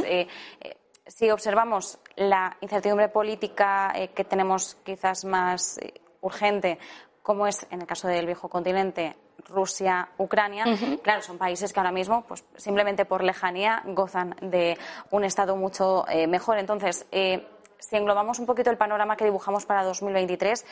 si 1.09 1.29
observamos 1.31 1.97
la 2.15 2.55
incertidumbre 2.61 3.09
política 3.09 3.91
eh, 3.95 4.09
que 4.09 4.23
tenemos 4.23 4.75
quizás 4.83 5.25
más 5.25 5.77
eh, 5.79 5.93
urgente, 6.21 6.77
como 7.23 7.47
es 7.47 7.65
en 7.71 7.81
el 7.81 7.87
caso 7.87 8.07
del 8.07 8.25
viejo 8.25 8.47
continente, 8.47 9.15
Rusia, 9.47 10.09
Ucrania, 10.17 10.65
claro, 11.01 11.21
son 11.21 11.37
países 11.37 11.73
que 11.73 11.79
ahora 11.79 11.91
mismo, 11.91 12.23
pues 12.23 12.43
simplemente 12.55 13.05
por 13.05 13.23
lejanía, 13.23 13.81
gozan 13.85 14.35
de 14.41 14.77
un 15.11 15.23
estado 15.23 15.55
mucho 15.55 16.05
eh, 16.07 16.27
mejor. 16.27 16.59
Entonces, 16.59 17.07
si 17.09 17.95
englobamos 17.95 18.37
un 18.37 18.45
poquito 18.45 18.69
el 18.69 18.77
panorama 18.77 19.15
que 19.15 19.23
dibujamos 19.23 19.65
para 19.65 19.83
2023 19.83 20.65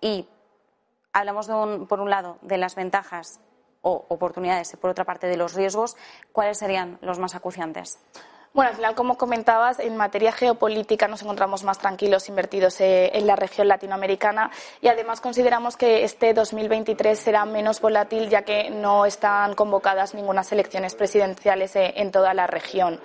y 0.00 0.28
hablamos, 1.12 1.48
por 1.88 2.00
un 2.00 2.10
lado, 2.10 2.38
de 2.42 2.58
las 2.58 2.76
ventajas 2.76 3.40
o 3.80 4.04
oportunidades 4.08 4.74
y, 4.74 4.76
por 4.76 4.90
otra 4.90 5.04
parte, 5.04 5.26
de 5.26 5.36
los 5.36 5.54
riesgos, 5.54 5.96
¿cuáles 6.30 6.58
serían 6.58 6.98
los 7.00 7.18
más 7.18 7.34
acuciantes? 7.34 7.98
Bueno, 8.54 8.68
al 8.68 8.76
final, 8.76 8.94
como 8.94 9.16
comentabas, 9.16 9.78
en 9.78 9.96
materia 9.96 10.30
geopolítica 10.30 11.08
nos 11.08 11.22
encontramos 11.22 11.64
más 11.64 11.78
tranquilos 11.78 12.28
invertidos 12.28 12.82
eh, 12.82 13.10
en 13.14 13.26
la 13.26 13.34
región 13.34 13.66
latinoamericana. 13.66 14.50
Y 14.82 14.88
además 14.88 15.22
consideramos 15.22 15.78
que 15.78 16.04
este 16.04 16.34
2023 16.34 17.18
será 17.18 17.46
menos 17.46 17.80
volátil 17.80 18.28
ya 18.28 18.42
que 18.42 18.68
no 18.68 19.06
están 19.06 19.54
convocadas 19.54 20.12
ninguna 20.12 20.42
elecciones 20.50 20.94
presidenciales 20.94 21.76
eh, 21.76 21.94
en 21.96 22.10
toda 22.10 22.34
la 22.34 22.46
región 22.46 23.00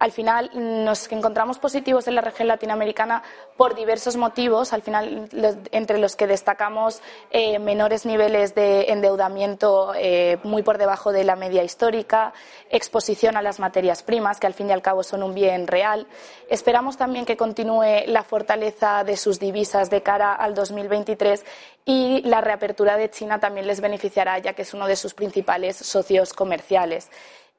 al 0.00 0.12
final 0.12 0.50
nos 0.54 1.12
encontramos 1.12 1.58
positivos 1.58 2.08
en 2.08 2.14
la 2.14 2.22
región 2.22 2.48
latinoamericana 2.48 3.22
por 3.56 3.74
diversos 3.74 4.16
motivos, 4.16 4.72
al 4.72 4.80
final 4.80 5.28
entre 5.72 5.98
los 5.98 6.16
que 6.16 6.26
destacamos 6.26 7.02
eh, 7.30 7.58
menores 7.58 8.06
niveles 8.06 8.54
de 8.54 8.86
endeudamiento 8.88 9.92
eh, 9.94 10.38
muy 10.42 10.62
por 10.62 10.78
debajo 10.78 11.12
de 11.12 11.22
la 11.22 11.36
media 11.36 11.62
histórica, 11.62 12.32
exposición 12.70 13.36
a 13.36 13.42
las 13.42 13.60
materias 13.60 14.02
primas, 14.02 14.40
que 14.40 14.46
al 14.46 14.54
fin 14.54 14.70
y 14.70 14.72
al 14.72 14.80
cabo 14.80 15.02
son 15.02 15.22
un 15.22 15.34
bien 15.34 15.66
real. 15.66 16.06
Esperamos 16.48 16.96
también 16.96 17.26
que 17.26 17.36
continúe 17.36 18.06
la 18.06 18.22
fortaleza 18.22 19.04
de 19.04 19.18
sus 19.18 19.38
divisas 19.38 19.90
de 19.90 20.02
cara 20.02 20.32
al 20.32 20.54
2023 20.54 21.44
y 21.84 22.22
la 22.22 22.40
reapertura 22.40 22.96
de 22.96 23.10
China 23.10 23.38
también 23.38 23.66
les 23.66 23.82
beneficiará, 23.82 24.38
ya 24.38 24.54
que 24.54 24.62
es 24.62 24.72
uno 24.72 24.86
de 24.86 24.96
sus 24.96 25.12
principales 25.12 25.76
socios 25.76 26.32
comerciales. 26.32 27.10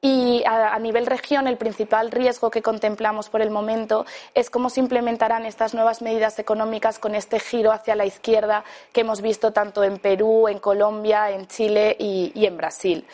Y 0.04 0.42
a, 0.46 0.76
nivel 0.80 1.06
región, 1.06 1.46
el 1.46 1.56
principal 1.56 2.10
riesgo 2.10 2.50
que 2.50 2.60
contemplamos 2.60 3.28
por 3.28 3.40
el 3.40 3.50
momento 3.50 4.04
es 4.34 4.50
cómo 4.50 4.68
se 4.68 4.80
implementarán 4.80 5.46
estas 5.46 5.74
nuevas 5.74 6.02
medidas 6.02 6.40
económicas 6.40 6.98
con 6.98 7.14
este 7.14 7.38
giro 7.38 7.70
hacia 7.70 7.94
la 7.94 8.04
izquierda 8.04 8.64
que 8.92 9.02
hemos 9.02 9.22
visto 9.22 9.52
tanto 9.52 9.84
en 9.84 9.98
Perú, 9.98 10.48
en 10.48 10.58
Colombia, 10.58 11.30
en 11.30 11.46
Chile 11.46 11.94
y, 12.00 12.32
en 12.34 12.56
Brasil. 12.56 13.06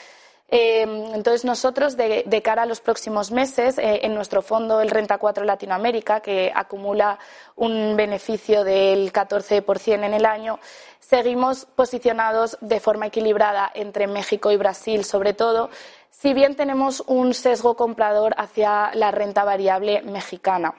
Em, 0.51 1.15
entonces, 1.15 1.45
nosotros, 1.45 1.97
de, 1.97 2.43
cara 2.43 2.63
a 2.63 2.67
los 2.67 2.81
próximos 2.81 3.31
meses, 3.31 3.77
eh, 3.77 4.01
en 4.05 4.15
nuestro 4.15 4.41
fondo, 4.41 4.81
el 4.81 4.89
Renta 4.89 5.19
4 5.19 5.45
Latinoamérica, 5.45 6.21
que 6.21 6.51
acumula 6.55 7.19
un 7.57 7.97
beneficio 7.97 8.65
del 8.65 9.13
14% 9.13 10.05
en 10.07 10.15
el 10.15 10.25
año, 10.25 10.59
seguimos 11.01 11.67
posicionados 11.67 12.57
de 12.63 12.81
forma 12.81 13.09
equilibrada 13.09 13.71
entre 13.75 14.07
México 14.07 14.51
y 14.51 14.57
Brasil, 14.57 15.05
sobre 15.05 15.35
todo, 15.35 15.69
si 16.11 16.33
bien 16.33 16.57
tenemos 16.57 17.03
un 17.07 17.35
sesgo 17.35 17.77
comprador 17.77 18.35
hacia 18.39 18.91
la 18.95 19.11
renta 19.11 19.45
variable 19.45 20.01
mexicana. 20.03 20.75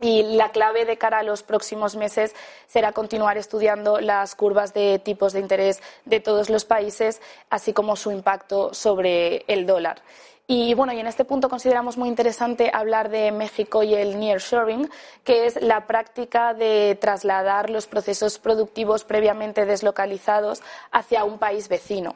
Y 0.00 0.22
la 0.22 0.50
clave 0.50 0.84
de 0.84 0.98
cara 0.98 1.20
a 1.20 1.22
los 1.22 1.42
próximos 1.42 1.96
meses 1.96 2.34
será 2.66 2.92
continuar 2.92 3.38
estudiando 3.38 3.98
las 3.98 4.34
curvas 4.34 4.74
de 4.74 4.98
tipos 4.98 5.32
de 5.32 5.40
interés 5.40 5.80
de 6.04 6.20
todos 6.20 6.50
los 6.50 6.66
países, 6.66 7.22
así 7.48 7.72
como 7.72 7.96
su 7.96 8.12
impacto 8.12 8.74
sobre 8.74 9.44
el 9.48 9.66
dólar. 9.66 10.02
Y 10.48 10.74
bueno, 10.74 10.92
y 10.92 11.00
en 11.00 11.08
este 11.08 11.24
punto 11.24 11.48
consideramos 11.48 11.96
muy 11.96 12.08
interesante 12.08 12.70
hablar 12.72 13.08
de 13.08 13.32
México 13.32 13.82
y 13.82 13.94
el 13.94 14.20
nearshoring, 14.20 14.88
que 15.24 15.46
es 15.46 15.60
la 15.60 15.86
práctica 15.86 16.54
de 16.54 16.96
trasladar 17.00 17.68
los 17.68 17.88
procesos 17.88 18.38
productivos 18.38 19.02
previamente 19.02 19.64
deslocalizados 19.64 20.62
hacia 20.92 21.24
un 21.24 21.38
país 21.38 21.68
vecino. 21.68 22.14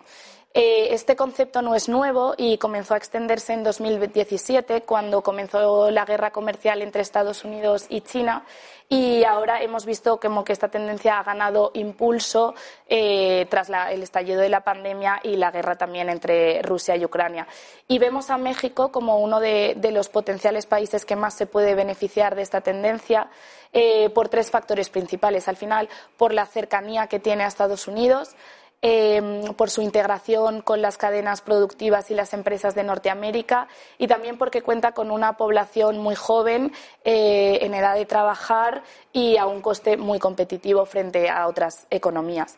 Eh, 0.52 0.92
este 0.94 1.14
concepto 1.14 1.62
no 1.62 1.76
es 1.76 1.88
nuevo 1.88 2.34
y 2.36 2.58
comenzó 2.58 2.94
a 2.94 2.96
extenderse 2.96 3.52
en 3.52 3.62
2017, 3.62 4.82
cuando 4.82 5.22
comenzó 5.22 5.92
la 5.92 6.04
guerra 6.04 6.32
comercial 6.32 6.82
entre 6.82 7.02
Estados 7.02 7.44
Unidos 7.44 7.86
y 7.88 8.00
China. 8.00 8.44
Y 8.88 9.22
ahora 9.22 9.62
hemos 9.62 9.86
visto 9.86 10.18
como 10.18 10.42
que 10.42 10.52
esta 10.52 10.66
tendencia 10.66 11.20
ha 11.20 11.22
ganado 11.22 11.70
impulso 11.74 12.56
eh, 12.88 13.46
tras 13.48 13.70
el 13.70 14.02
estallido 14.02 14.40
de 14.40 14.48
la 14.48 14.64
pandemia 14.64 15.20
y 15.22 15.36
la 15.36 15.52
guerra 15.52 15.76
también 15.76 16.08
entre 16.08 16.60
Rusia 16.62 16.96
y 16.96 17.04
Ucrania. 17.04 17.46
Y 17.86 18.00
vemos 18.00 18.30
a 18.30 18.36
México 18.36 18.90
como 18.90 19.20
uno 19.20 19.38
de, 19.38 19.76
los 19.92 20.08
potenciales 20.08 20.66
países 20.66 21.04
que 21.04 21.14
más 21.14 21.34
se 21.34 21.46
puede 21.46 21.76
beneficiar 21.76 22.34
de 22.34 22.42
esta 22.42 22.62
tendencia 22.62 23.30
eh, 23.72 24.10
por 24.10 24.28
tres 24.28 24.50
factores 24.50 24.90
principales. 24.90 25.46
Al 25.46 25.56
final, 25.56 25.88
por 26.16 26.34
la 26.34 26.46
cercanía 26.46 27.06
que 27.06 27.20
tiene 27.20 27.44
a 27.44 27.46
Estados 27.46 27.86
Unidos, 27.86 28.34
Em, 28.82 29.52
por 29.56 29.68
su 29.68 29.82
integración 29.82 30.62
con 30.62 30.80
las 30.80 30.96
cadenas 30.96 31.42
productivas 31.42 32.10
y 32.10 32.14
las 32.14 32.32
empresas 32.32 32.74
de 32.74 32.82
Norteamérica 32.82 33.68
y 33.98 34.06
también 34.06 34.38
porque 34.38 34.62
cuenta 34.62 34.92
con 34.92 35.10
una 35.10 35.36
población 35.36 35.98
muy 35.98 36.14
joven 36.14 36.72
eh, 37.04 37.58
en 37.60 37.74
edad 37.74 37.94
de 37.94 38.06
trabajar 38.06 38.82
y 39.12 39.36
a 39.36 39.44
un 39.44 39.60
coste 39.60 39.98
muy 39.98 40.18
competitivo 40.18 40.86
frente 40.86 41.28
a 41.28 41.46
otras 41.46 41.86
economías. 41.90 42.56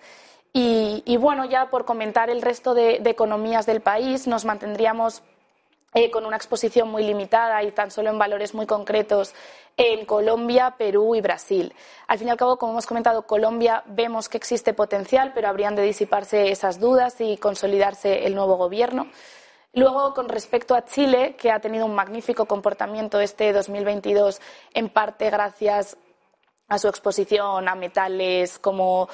Y, 0.52 1.16
bueno, 1.16 1.44
ya 1.46 1.70
por 1.70 1.84
comentar 1.84 2.30
el 2.30 2.40
resto 2.40 2.72
de, 2.74 3.00
economías 3.04 3.66
del 3.66 3.80
país, 3.80 4.28
nos 4.28 4.44
mantendríamos 4.44 5.22
eh, 5.94 6.10
con 6.12 6.24
una 6.24 6.36
exposición 6.36 6.88
muy 6.88 7.02
limitada 7.02 7.64
y 7.64 7.72
tan 7.72 7.90
solo 7.90 8.10
en 8.10 8.18
valores 8.18 8.54
muy 8.54 8.66
concretos 8.66 9.34
en 9.76 10.04
Colombia, 10.06 10.74
Perú 10.76 11.14
y 11.14 11.20
Brasil. 11.20 11.74
Al 12.06 12.18
fin 12.18 12.28
y 12.28 12.30
al 12.30 12.36
cabo, 12.36 12.58
como 12.58 12.72
hemos 12.72 12.86
comentado, 12.86 13.26
Colombia 13.26 13.82
vemos 13.86 14.28
que 14.28 14.36
existe 14.36 14.74
potencial, 14.74 15.32
pero 15.34 15.48
habrían 15.48 15.74
de 15.74 15.82
disiparse 15.82 16.50
esas 16.50 16.80
dudas 16.80 17.20
y 17.20 17.36
consolidarse 17.36 18.26
el 18.26 18.34
nuevo 18.34 18.56
gobierno. 18.56 19.08
Luego, 19.74 20.12
con 20.12 20.28
respecto 20.28 20.74
a 20.74 20.84
Chile, 20.84 21.34
que 21.36 21.50
ha 21.50 21.60
tenido 21.60 21.86
un 21.86 21.94
magnífico 21.94 22.44
comportamiento 22.44 23.20
este 23.20 23.52
2022, 23.52 24.40
en 24.74 24.90
parte 24.90 25.30
gracias 25.30 25.96
a 26.68 26.78
su 26.78 26.88
exposición 26.88 27.68
a 27.68 27.74
metales 27.74 28.58
como, 28.58 29.08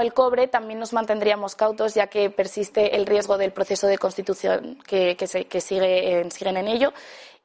el 0.00 0.12
cobre, 0.12 0.48
también 0.48 0.80
nos 0.80 0.92
mantendríamos 0.92 1.54
cautos 1.54 1.94
ya 1.94 2.08
que 2.08 2.30
persiste 2.30 2.96
el 2.96 3.06
riesgo 3.06 3.38
del 3.38 3.52
proceso 3.52 3.86
de 3.86 3.98
constitución 3.98 4.78
que, 4.86 5.16
sigue, 5.60 6.30
siguen 6.30 6.56
en 6.56 6.68
ello. 6.68 6.92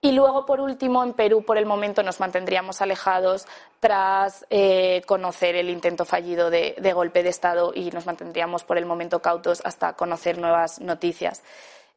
Y 0.03 0.13
luego, 0.13 0.47
por 0.47 0.59
último, 0.61 1.03
en 1.03 1.13
Perú, 1.13 1.43
por 1.45 1.59
el 1.59 1.67
momento, 1.67 2.01
nos 2.01 2.19
mantendríamos 2.19 2.81
alejados 2.81 3.45
tras 3.79 4.47
eh, 4.49 5.03
conocer 5.05 5.55
el 5.55 5.69
intento 5.69 6.05
fallido 6.05 6.49
de, 6.49 6.73
golpe 6.95 7.21
de 7.21 7.29
Estado 7.29 7.71
y 7.75 7.91
nos 7.91 8.07
mantendríamos, 8.07 8.63
por 8.63 8.79
el 8.79 8.87
momento, 8.87 9.21
cautos 9.21 9.61
hasta 9.63 9.93
conocer 9.93 10.39
nuevas 10.39 10.81
noticias. 10.81 11.43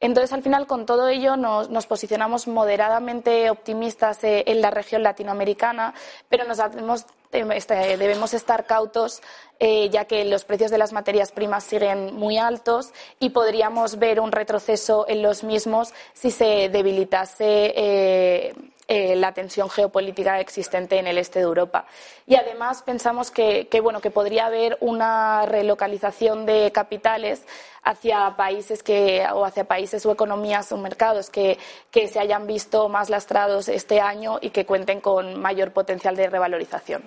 Entonces, 0.01 0.35
al 0.35 0.43
final, 0.43 0.67
con 0.67 0.85
todo 0.85 1.09
ello, 1.09 1.39
nos, 1.39 1.87
posicionamos 1.87 2.47
moderadamente 2.47 3.49
optimistas 3.49 4.23
eh, 4.23 4.45
en 4.49 4.61
la 4.61 4.71
región 4.71 5.03
latinoamericana, 5.03 5.95
pero 6.29 6.45
nos 6.45 6.59
debemos, 6.59 7.07
este, 7.35 7.97
debemos 7.97 8.35
estar 8.35 8.67
cautos, 8.67 9.23
eh, 9.59 9.89
ya 9.91 10.05
que 10.05 10.25
los 10.25 10.45
precios 10.45 10.71
de 10.71 10.79
las 10.79 10.93
materias 10.93 11.33
primas 11.33 11.65
siguen 11.65 12.15
muy 12.15 12.39
altos 12.39 12.93
y 13.19 13.31
podríamos 13.31 13.99
ver 13.99 14.21
un 14.21 14.33
retroceso 14.33 15.07
en 15.09 15.23
los 15.23 15.45
mismos 15.45 15.93
si 16.13 16.31
se 16.31 16.69
debilitase. 16.69 17.73
Eh, 17.77 18.55
eh, 18.87 19.17
la 19.17 19.33
tensión 19.33 19.71
geopolítica 19.71 20.41
existente 20.41 20.99
en 20.99 21.07
el 21.07 21.17
este 21.17 21.39
de 21.39 21.47
Europa. 21.47 21.87
Y 22.27 22.35
además 22.35 22.83
pensamos 22.83 23.31
que, 23.31 23.67
bueno, 23.83 24.03
que 24.03 24.11
podría 24.11 24.45
haber 24.45 24.77
una 24.81 25.47
relocalización 25.47 26.45
de 26.45 26.71
capitales 26.71 27.47
hacia 27.83 28.37
países 28.37 28.83
que, 28.83 29.27
o 29.33 29.47
hacia 29.47 29.65
países 29.65 30.05
o 30.05 30.13
economías 30.13 30.71
o 30.71 30.77
mercados 30.77 31.31
que, 31.31 31.59
que 31.91 32.09
se 32.09 32.19
hayan 32.21 32.47
visto 32.47 32.91
más 32.91 33.09
lastrados 33.09 33.69
este 33.69 34.03
año 34.03 34.39
y 34.43 34.51
que 34.51 34.67
cuenten 34.67 35.01
con 35.01 35.41
mayor 35.41 35.73
potencial 35.73 36.15
de 36.15 36.29
revalorización. 36.29 37.03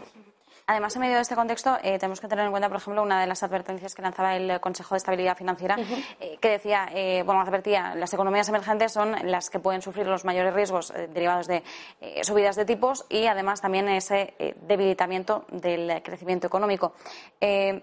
Además, 0.70 0.94
en 0.98 1.02
medio 1.02 1.16
de 1.16 1.22
este 1.22 1.36
contexto, 1.36 1.78
eh, 1.82 1.98
tenemos 1.98 2.20
que 2.20 2.28
tener 2.28 2.44
en 2.44 2.52
cuenta, 2.52 2.68
por 2.68 2.78
ejemplo, 2.78 3.02
una 3.02 3.22
de 3.22 3.28
las 3.28 3.42
advertencias 3.42 3.96
que 3.96 4.02
lanzaba 4.02 4.36
el 4.36 4.60
Consejo 4.60 4.96
de 4.96 4.98
Estabilidad 4.98 5.38
Financiera, 5.38 5.78
eh, 6.20 6.38
que 6.42 6.50
decía, 6.50 6.90
eh, 6.94 7.24
bueno, 7.26 7.40
advertía, 7.40 7.96
las 7.96 8.14
economías 8.14 8.50
emergentes 8.50 8.92
son 8.92 9.16
las 9.32 9.50
que 9.50 9.60
pueden 9.60 9.82
sufrir 9.82 10.08
los 10.08 10.26
mayores 10.26 10.54
riesgos 10.54 10.94
derivados 11.14 11.48
de 11.48 11.64
subidas 12.22 12.58
de 12.58 12.66
tipos 12.66 13.06
y, 13.08 13.28
además, 13.28 13.62
también 13.62 13.88
ese 13.88 14.34
debilitamiento 14.62 15.46
del 15.52 16.04
crecimiento 16.04 16.48
económico. 16.48 16.94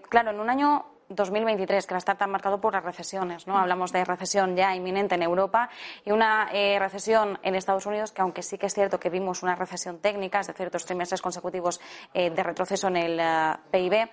claro, 0.09 0.29
en 0.29 0.39
un 0.39 0.49
año 0.51 0.85
2023, 1.09 1.85
que 1.85 1.93
va 1.93 1.97
a 1.97 1.99
estar 1.99 2.17
tan 2.17 2.31
marcado 2.31 2.59
por 2.59 2.73
las 2.73 2.83
recesiones. 2.83 3.47
¿no? 3.47 3.57
Hablamos 3.57 3.91
de 3.91 4.03
recesión 4.03 4.55
ya 4.55 4.75
inminente 4.75 5.15
en 5.15 5.23
Europa 5.23 5.69
y 6.03 6.11
una 6.11 6.49
eh, 6.51 6.77
recesión 6.79 7.39
en 7.43 7.55
Estados 7.55 7.85
Unidos, 7.85 8.11
que 8.11 8.21
aunque 8.21 8.41
sí 8.41 8.57
que 8.57 8.65
es 8.67 8.73
cierto 8.73 8.99
que 8.99 9.09
vimos 9.09 9.43
una 9.43 9.55
recesión 9.55 9.99
técnica, 9.99 10.39
es 10.39 10.47
decir, 10.47 10.69
dos 10.69 10.85
trimestres 10.85 11.21
consecutivos 11.21 11.79
eh, 12.13 12.29
de 12.29 12.43
retroceso 12.43 12.87
en 12.87 12.97
el 12.97 13.19
eh, 13.19 13.55
PIB, 13.71 14.09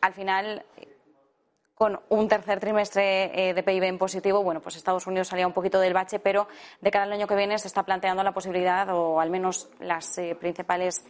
al 0.00 0.14
final 0.14 0.64
con 1.74 2.00
un 2.08 2.26
tercer 2.26 2.58
trimestre 2.58 3.52
de 3.54 3.62
PIB 3.62 3.82
en 3.82 3.98
positivo, 3.98 4.42
bueno, 4.42 4.62
pues 4.62 4.76
Estados 4.76 5.06
Unidos 5.06 5.28
salía 5.28 5.46
un 5.46 5.52
poquito 5.52 5.78
del 5.78 5.92
bache, 5.92 6.18
pero 6.18 6.48
de 6.80 6.90
cara 6.90 7.04
al 7.04 7.12
año 7.12 7.26
que 7.26 7.36
viene 7.36 7.58
se 7.58 7.68
está 7.68 7.82
planteando 7.82 8.22
la 8.22 8.32
posibilidad, 8.32 8.88
o 8.94 9.20
al 9.20 9.28
menos 9.28 9.68
las 9.78 10.18
principales 10.40 11.04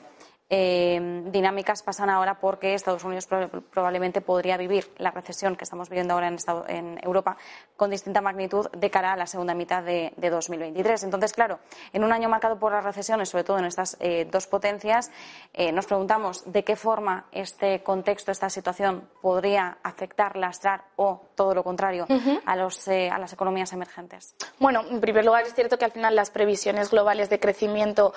eh, 0.48 1.24
dinámicas 1.26 1.82
pasan 1.82 2.08
ahora 2.08 2.38
porque 2.38 2.74
Estados 2.74 3.02
Unidos 3.02 3.26
probablemente 3.26 4.20
podría 4.20 4.56
vivir 4.56 4.92
la 4.98 5.10
recesión 5.10 5.56
que 5.56 5.64
estamos 5.64 5.88
viviendo 5.88 6.14
ahora 6.14 6.28
en, 6.68 7.00
Europa 7.02 7.36
con 7.76 7.90
distinta 7.90 8.20
magnitud 8.20 8.68
de 8.70 8.90
cara 8.90 9.12
a 9.12 9.16
la 9.16 9.26
segunda 9.26 9.54
mitad 9.54 9.82
de, 9.82 10.12
2023. 10.16 11.04
Entonces, 11.04 11.32
claro, 11.32 11.58
en 11.92 12.04
un 12.04 12.12
año 12.12 12.28
marcado 12.28 12.58
por 12.58 12.72
las 12.72 12.84
recesiones, 12.84 13.28
sobre 13.28 13.44
todo 13.44 13.58
en 13.58 13.64
estas 13.64 13.96
eh, 14.00 14.26
dos 14.30 14.46
potencias, 14.46 15.10
eh, 15.52 15.72
nos 15.72 15.86
preguntamos 15.86 16.44
de 16.50 16.62
qué 16.62 16.76
forma 16.76 17.26
este 17.32 17.82
contexto, 17.82 18.30
esta 18.30 18.48
situación 18.48 19.08
podría 19.20 19.78
afectar, 19.82 20.36
lastrar 20.36 20.84
o 20.96 21.22
todo 21.34 21.54
lo 21.54 21.64
contrario 21.64 22.06
a, 22.44 22.56
los, 22.56 22.88
a 22.88 23.18
las 23.18 23.32
economías 23.32 23.72
emergentes. 23.72 24.34
Bueno, 24.58 24.82
en 24.88 25.00
primer 25.00 25.24
lugar 25.24 25.44
es 25.44 25.54
cierto 25.54 25.76
que 25.78 25.84
al 25.84 25.92
final 25.92 26.14
las 26.14 26.30
previsiones 26.30 26.90
globales 26.90 27.30
de 27.30 27.40
crecimiento 27.40 28.14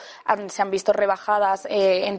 se 0.48 0.62
han 0.62 0.72
visto 0.72 0.94
rebajadas 0.94 1.68
en 1.70 2.19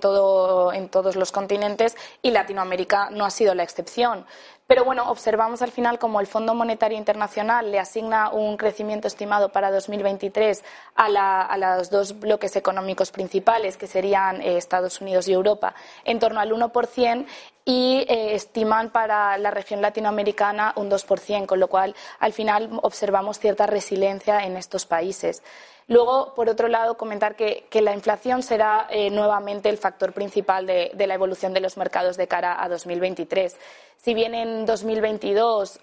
en, 0.72 0.88
todos 0.88 1.16
los 1.16 1.32
continentes 1.32 1.96
y 2.22 2.30
Latinoamérica 2.30 3.10
no 3.10 3.24
ha 3.24 3.30
sido 3.30 3.54
la 3.54 3.62
excepción. 3.62 4.26
Pero 4.66 4.84
bueno, 4.84 5.10
observamos 5.10 5.62
al 5.62 5.72
final 5.72 5.98
como 5.98 6.20
el 6.20 6.28
Fondo 6.28 6.54
Monetario 6.54 6.96
Internacional 6.96 7.72
le 7.72 7.80
asigna 7.80 8.30
un 8.30 8.56
crecimiento 8.56 9.08
estimado 9.08 9.48
para 9.48 9.72
2023 9.72 10.62
a, 10.94 11.42
a 11.42 11.56
los 11.58 11.90
dos 11.90 12.20
bloques 12.20 12.54
económicos 12.54 13.10
principales, 13.10 13.76
que 13.76 13.88
serían 13.88 14.40
eh, 14.40 14.56
Estados 14.56 15.00
Unidos 15.00 15.26
y 15.26 15.32
Europa, 15.32 15.74
en 16.04 16.20
torno 16.20 16.38
al 16.38 16.52
1% 16.52 17.26
y 17.64 18.04
eh, 18.08 18.34
estiman 18.34 18.90
para 18.90 19.36
la 19.38 19.50
región 19.50 19.82
latinoamericana 19.82 20.72
un 20.76 20.90
2%, 20.90 21.46
con 21.46 21.60
lo 21.60 21.68
cual 21.68 21.94
al 22.18 22.32
final 22.32 22.70
observamos 22.82 23.38
cierta 23.38 23.66
resiliencia 23.66 24.44
en 24.44 24.56
estos 24.56 24.86
países. 24.86 25.42
Luego, 25.90 26.34
por 26.34 26.48
otro 26.48 26.68
lado, 26.68 26.96
comentar 26.96 27.34
que, 27.34 27.66
la 27.82 27.92
inflación 27.92 28.44
será 28.44 28.86
eh, 28.90 29.10
nuevamente 29.10 29.68
el 29.68 29.76
factor 29.76 30.12
principal 30.12 30.64
de, 30.64 30.92
la 30.96 31.14
evolución 31.14 31.52
de 31.52 31.58
los 31.58 31.76
mercados 31.76 32.16
de 32.16 32.28
cara 32.28 32.62
a 32.62 32.68
2023. 32.68 33.56
Si 33.96 34.14
bien 34.14 34.36
en 34.36 34.66
2022 34.66 35.80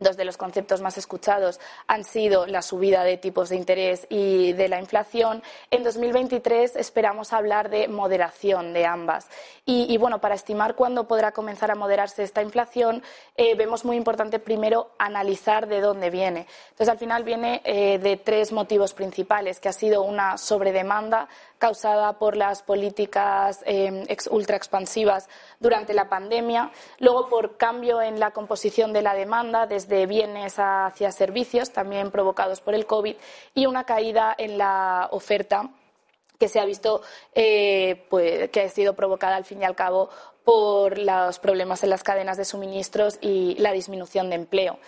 Dos 0.00 0.16
de 0.16 0.24
los 0.24 0.38
conceptos 0.38 0.80
más 0.80 0.96
escuchados 0.96 1.60
han 1.86 2.04
sido 2.04 2.46
la 2.46 2.62
subida 2.62 3.04
de 3.04 3.18
tipos 3.18 3.50
de 3.50 3.56
interés 3.56 4.06
y 4.08 4.54
de 4.54 4.70
la 4.70 4.80
inflación. 4.80 5.42
En 5.70 5.82
2023 5.82 6.74
esperamos 6.76 7.34
hablar 7.34 7.68
de 7.68 7.86
moderación 7.86 8.72
de 8.72 8.86
ambas. 8.86 9.28
Y, 9.66 9.94
bueno, 9.98 10.18
para 10.18 10.34
estimar 10.34 10.74
cuándo 10.74 11.06
podrá 11.06 11.32
comenzar 11.32 11.70
a 11.70 11.74
moderarse 11.74 12.22
esta 12.22 12.40
inflación, 12.40 13.02
eh, 13.36 13.54
vemos 13.56 13.84
muy 13.84 13.96
importante 13.96 14.38
primero 14.38 14.90
analizar 14.98 15.68
de 15.68 15.82
dónde 15.82 16.08
viene. 16.08 16.46
Entonces, 16.70 16.88
al 16.88 16.98
final 16.98 17.22
viene 17.22 17.60
eh, 17.64 17.98
de 17.98 18.16
tres 18.16 18.52
motivos 18.52 18.94
principales, 18.94 19.60
que 19.60 19.68
ha 19.68 19.72
sido 19.74 20.02
una 20.02 20.38
sobredemanda 20.38 21.28
causada 21.60 22.18
por 22.18 22.36
las 22.36 22.62
políticas 22.62 23.62
eh, 23.66 24.06
ultra 24.30 24.56
expansivas 24.56 25.28
durante 25.60 25.92
la 25.92 26.08
pandemia, 26.08 26.72
luego 26.98 27.28
por 27.28 27.58
cambio 27.58 28.00
en 28.00 28.18
la 28.18 28.32
composición 28.32 28.92
de 28.94 29.02
la 29.02 29.14
demanda 29.14 29.66
desde 29.66 30.06
bienes 30.06 30.54
hacia 30.56 31.12
servicios, 31.12 31.70
también 31.70 32.10
provocados 32.10 32.62
por 32.62 32.74
el 32.74 32.86
COVID, 32.86 33.14
y 33.54 33.66
una 33.66 33.84
caída 33.84 34.34
en 34.36 34.56
la 34.56 35.08
oferta 35.12 35.70
que 36.38 36.48
se 36.48 36.58
ha 36.58 36.64
visto 36.64 37.02
eh, 37.34 38.06
pues, 38.08 38.48
que 38.48 38.62
ha 38.62 38.68
sido 38.70 38.94
provocada 38.94 39.36
al 39.36 39.44
fin 39.44 39.60
y 39.60 39.66
al 39.66 39.76
cabo 39.76 40.08
por 40.42 40.96
los 40.96 41.38
problemas 41.38 41.84
en 41.84 41.90
las 41.90 42.02
cadenas 42.02 42.38
de 42.38 42.46
suministros 42.46 43.18
y 43.20 43.54
la 43.58 43.72
disminución 43.72 44.30
de 44.30 44.36
empleo. 44.36 44.78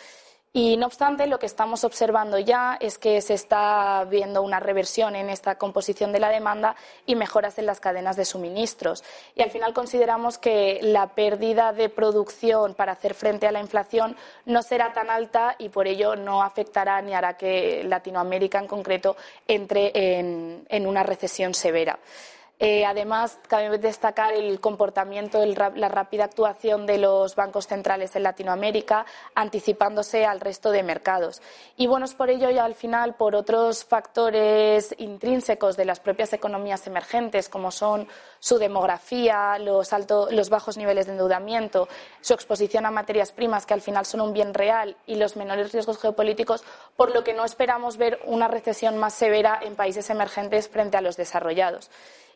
Y 0.54 0.76
no 0.76 0.84
obstante, 0.84 1.26
lo 1.26 1.38
que 1.38 1.46
estamos 1.46 1.82
observando 1.82 2.38
ya 2.38 2.76
es 2.78 2.98
que 2.98 3.22
se 3.22 3.32
está 3.32 4.04
viendo 4.04 4.42
una 4.42 4.60
reversión 4.60 5.16
en 5.16 5.30
esta 5.30 5.56
composición 5.56 6.12
de 6.12 6.20
la 6.20 6.28
demanda 6.28 6.76
y 7.06 7.14
mejoras 7.14 7.58
en 7.58 7.64
las 7.64 7.80
cadenas 7.80 8.16
de 8.16 8.26
suministros. 8.26 9.02
Y 9.34 9.40
al 9.40 9.50
final 9.50 9.72
consideramos 9.72 10.36
que 10.36 10.78
la 10.82 11.14
pérdida 11.14 11.72
de 11.72 11.88
producción 11.88 12.74
para 12.74 12.92
hacer 12.92 13.14
frente 13.14 13.46
a 13.46 13.52
la 13.52 13.60
inflación 13.60 14.14
no 14.44 14.62
será 14.62 14.92
tan 14.92 15.08
alta 15.08 15.56
y 15.58 15.70
por 15.70 15.86
ello 15.86 16.16
no 16.16 16.42
afectará 16.42 17.00
ni 17.00 17.14
hará 17.14 17.38
que 17.38 17.82
Latinoamérica 17.84 18.58
en 18.58 18.66
concreto 18.66 19.16
entre 19.48 20.18
en, 20.18 20.66
en 20.68 20.86
una 20.86 21.02
recesión 21.02 21.54
severa. 21.54 21.98
Eh, 22.64 22.86
además, 22.86 23.40
cabe 23.48 23.76
destacar 23.78 24.34
el 24.34 24.60
comportamiento, 24.60 25.44
la 25.44 25.88
rápida 25.88 26.26
actuación 26.26 26.86
de 26.86 26.96
los 26.96 27.34
bancos 27.34 27.66
centrales 27.66 28.14
en 28.14 28.22
Latinoamérica, 28.22 29.04
anticipándose 29.34 30.24
al 30.24 30.38
resto 30.38 30.70
de 30.70 30.84
mercados. 30.84 31.42
Y 31.76 31.88
bueno, 31.88 32.04
es 32.04 32.14
por 32.14 32.30
ello 32.30 32.50
y 32.50 32.58
al 32.58 32.76
final 32.76 33.16
por 33.16 33.34
otros 33.34 33.84
factores 33.84 34.94
intrínsecos 34.98 35.76
de 35.76 35.86
las 35.86 35.98
propias 35.98 36.32
economías 36.34 36.86
emergentes, 36.86 37.48
como 37.48 37.72
son 37.72 38.06
su 38.38 38.58
demografía, 38.58 39.58
los 39.58 40.48
bajos 40.48 40.76
niveles 40.76 41.06
de 41.06 41.12
endeudamiento, 41.14 41.88
su 42.20 42.32
exposición 42.32 42.86
a 42.86 42.92
materias 42.92 43.32
primas, 43.32 43.66
que 43.66 43.74
al 43.74 43.80
final 43.80 44.06
son 44.06 44.20
un 44.20 44.32
bien 44.32 44.54
real, 44.54 44.96
y 45.04 45.16
los 45.16 45.34
menores 45.34 45.72
riesgos 45.72 45.98
geopolíticos, 45.98 46.62
por 46.94 47.12
lo 47.12 47.24
que 47.24 47.34
no 47.34 47.44
esperamos 47.44 47.96
ver 47.96 48.20
una 48.24 48.46
recesión 48.46 48.98
más 48.98 49.14
severa 49.14 49.58
en 49.60 49.74
países 49.74 50.10
emergentes 50.10 50.68
frente 50.68 50.96
a 50.96 51.00
los 51.00 51.16
desarrollados. 51.16 51.90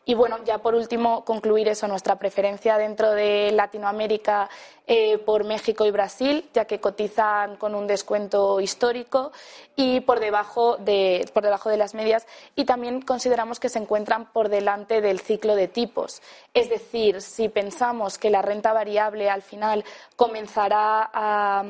Y 0.07 0.13
bueno, 0.13 0.37
ya 0.45 0.59
por 0.59 0.73
último, 0.73 1.25
concluir 1.25 1.67
eso, 1.67 1.85
nuestra 1.85 2.15
preferencia 2.15 2.77
dentro 2.77 3.11
de 3.11 3.51
Latinoamérica 3.51 4.49
eh, 4.87 5.17
por 5.17 5.43
México 5.43 5.85
y 5.85 5.91
Brasil, 5.91 6.49
ya 6.53 6.63
que 6.63 6.79
cotizan 6.79 7.57
con 7.57 7.75
un 7.75 7.87
descuento 7.87 8.61
histórico 8.61 9.33
y 9.75 9.99
por 9.99 10.21
debajo, 10.21 10.77
de, 10.77 11.29
por 11.33 11.43
debajo 11.43 11.69
de 11.69 11.75
las 11.75 11.93
medias. 11.93 12.25
Y 12.55 12.63
también 12.63 13.01
consideramos 13.01 13.59
que 13.59 13.67
se 13.67 13.79
encuentran 13.79 14.31
por 14.31 14.47
delante 14.47 15.01
del 15.01 15.19
ciclo 15.19 15.55
de 15.55 15.67
tipos. 15.67 16.21
Es 16.53 16.69
decir, 16.69 17.21
si 17.21 17.49
pensamos 17.49 18.17
que 18.17 18.29
la 18.29 18.41
renta 18.41 18.71
variable 18.71 19.29
al 19.29 19.41
final 19.41 19.83
comenzará 20.15 21.09
a 21.13 21.65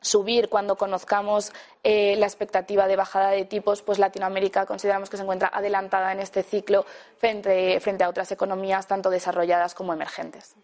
subir 0.00 0.48
cuando 0.48 0.76
conozcamos 0.76 1.52
eh, 1.82 2.16
la 2.16 2.26
expectativa 2.26 2.86
de 2.86 2.96
bajada 2.96 3.30
de 3.30 3.44
tipos, 3.44 3.82
pues 3.82 3.98
Latinoamérica 3.98 4.66
consideramos 4.66 5.10
que 5.10 5.16
se 5.16 5.22
encuentra 5.22 5.50
adelantada 5.52 6.12
en 6.12 6.20
este 6.20 6.42
ciclo 6.42 6.86
frente, 7.16 7.80
frente 7.80 8.04
a 8.04 8.08
otras 8.08 8.30
economías 8.32 8.86
tanto 8.86 9.10
desarrolladas 9.10 9.74
como 9.74 9.92
emergentes. 9.92 10.54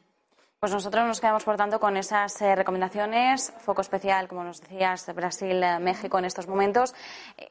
Pues 0.61 0.73
nosotros 0.73 1.07
nos 1.07 1.21
quedamos, 1.21 1.45
por 1.45 1.59
tanto, 1.59 1.79
con 1.79 1.95
esas 1.99 2.41
eh, 2.41 2.55
recomendaciones. 2.55 3.53
Foco 3.59 3.83
especial, 3.83 4.29
como 4.29 4.45
nos 4.45 4.63
decías, 4.63 5.15
Brasil, 5.15 5.63
eh, 5.63 5.79
México 5.79 6.19
en 6.19 6.25
estos 6.25 6.49
momentos. 6.49 6.95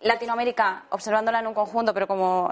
Latinoamérica, 0.01 0.85
observándola 0.89 1.39
en 1.39 1.45
un 1.45 1.53
conjunto, 1.53 1.93
pero 1.93 2.07
como, 2.07 2.49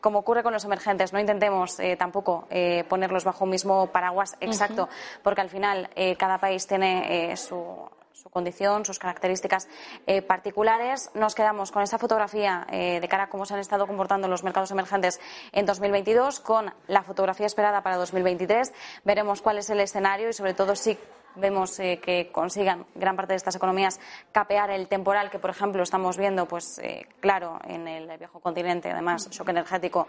como 0.00 0.20
ocurre 0.20 0.42
con 0.42 0.54
los 0.54 0.64
emergentes, 0.64 1.12
no 1.12 1.20
intentemos 1.20 1.76
tampoco 1.98 2.48
ponerlos 2.88 3.24
bajo 3.24 3.44
un 3.44 3.50
mismo 3.50 3.88
paraguas 3.88 4.34
exacto, 4.40 4.88
porque 5.22 5.42
al 5.42 5.50
final 5.50 5.90
cada 6.16 6.38
país 6.38 6.66
tiene 6.66 7.36
su 7.36 7.86
su 8.28 8.32
condición, 8.32 8.84
sus 8.84 8.98
características 8.98 9.68
eh, 10.06 10.20
particulares. 10.20 11.10
Nos 11.14 11.34
quedamos 11.34 11.72
con 11.72 11.82
esta 11.82 11.98
fotografía 11.98 12.66
eh, 12.70 13.00
de 13.00 13.08
cara 13.08 13.24
a 13.24 13.28
cómo 13.28 13.46
se 13.46 13.54
han 13.54 13.60
estado 13.60 13.86
comportando 13.86 14.28
los 14.28 14.44
mercados 14.44 14.70
emergentes 14.70 15.18
en 15.52 15.64
2022, 15.64 16.40
con 16.40 16.72
la 16.86 17.02
fotografía 17.02 17.46
esperada 17.46 17.82
para 17.82 17.96
2023. 17.96 18.72
Veremos 19.04 19.40
cuál 19.40 19.58
es 19.58 19.70
el 19.70 19.80
escenario 19.80 20.28
y, 20.28 20.32
sobre 20.34 20.52
todo, 20.52 20.76
si 20.76 20.98
vemos 21.36 21.78
eh, 21.80 22.00
que 22.02 22.30
consigan 22.32 22.86
gran 22.94 23.16
parte 23.16 23.32
de 23.32 23.36
estas 23.36 23.56
economías 23.56 24.00
capear 24.32 24.70
el 24.70 24.88
temporal 24.88 25.30
que, 25.30 25.38
por 25.38 25.50
ejemplo, 25.50 25.82
estamos 25.82 26.16
viendo, 26.16 26.46
pues 26.46 26.80
claro, 27.20 27.58
en 27.64 27.86
el 27.88 28.18
viejo 28.18 28.40
continente, 28.40 28.90
además, 28.90 29.28
shock 29.30 29.48
energético, 29.48 30.06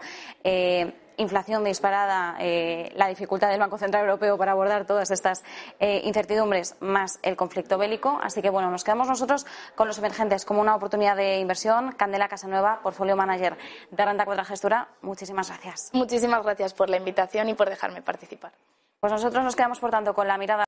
inflación 1.20 1.64
disparada, 1.64 2.36
eh, 2.40 2.90
la 2.96 3.08
dificultad 3.08 3.50
del 3.50 3.60
Banco 3.60 3.78
Central 3.78 4.04
Europeo 4.04 4.38
para 4.38 4.52
abordar 4.52 4.86
todas 4.86 5.10
estas 5.10 5.44
eh, 5.78 6.00
incertidumbres, 6.04 6.76
más 6.80 7.18
el 7.22 7.36
conflicto 7.36 7.78
bélico. 7.78 8.18
Así 8.22 8.40
que, 8.42 8.50
bueno, 8.50 8.70
nos 8.70 8.84
quedamos 8.84 9.08
nosotros 9.08 9.46
con 9.74 9.86
los 9.86 9.98
emergentes 9.98 10.44
como 10.44 10.60
una 10.60 10.74
oportunidad 10.74 11.16
de 11.16 11.38
inversión. 11.38 11.92
Candela 11.92 12.28
Casanueva, 12.28 12.80
Portfolio 12.82 13.16
Manager 13.16 13.56
de 13.90 14.04
Renta 14.04 14.24
Cuadra 14.24 14.44
Gestura, 14.44 14.88
muchísimas 15.02 15.48
gracias. 15.48 15.90
Muchísimas 15.92 16.42
gracias 16.42 16.74
por 16.74 16.88
la 16.88 16.96
invitación 16.96 17.48
y 17.48 17.54
por 17.54 17.68
dejarme 17.68 18.02
participar. 18.02 18.52
Pues 19.00 19.14
nosotros 19.14 19.42
nos 19.42 19.56
quedamos, 19.56 19.80
por 19.80 19.90
tanto, 19.90 20.12
con 20.12 20.28
la 20.28 20.36
mirada 20.36 20.58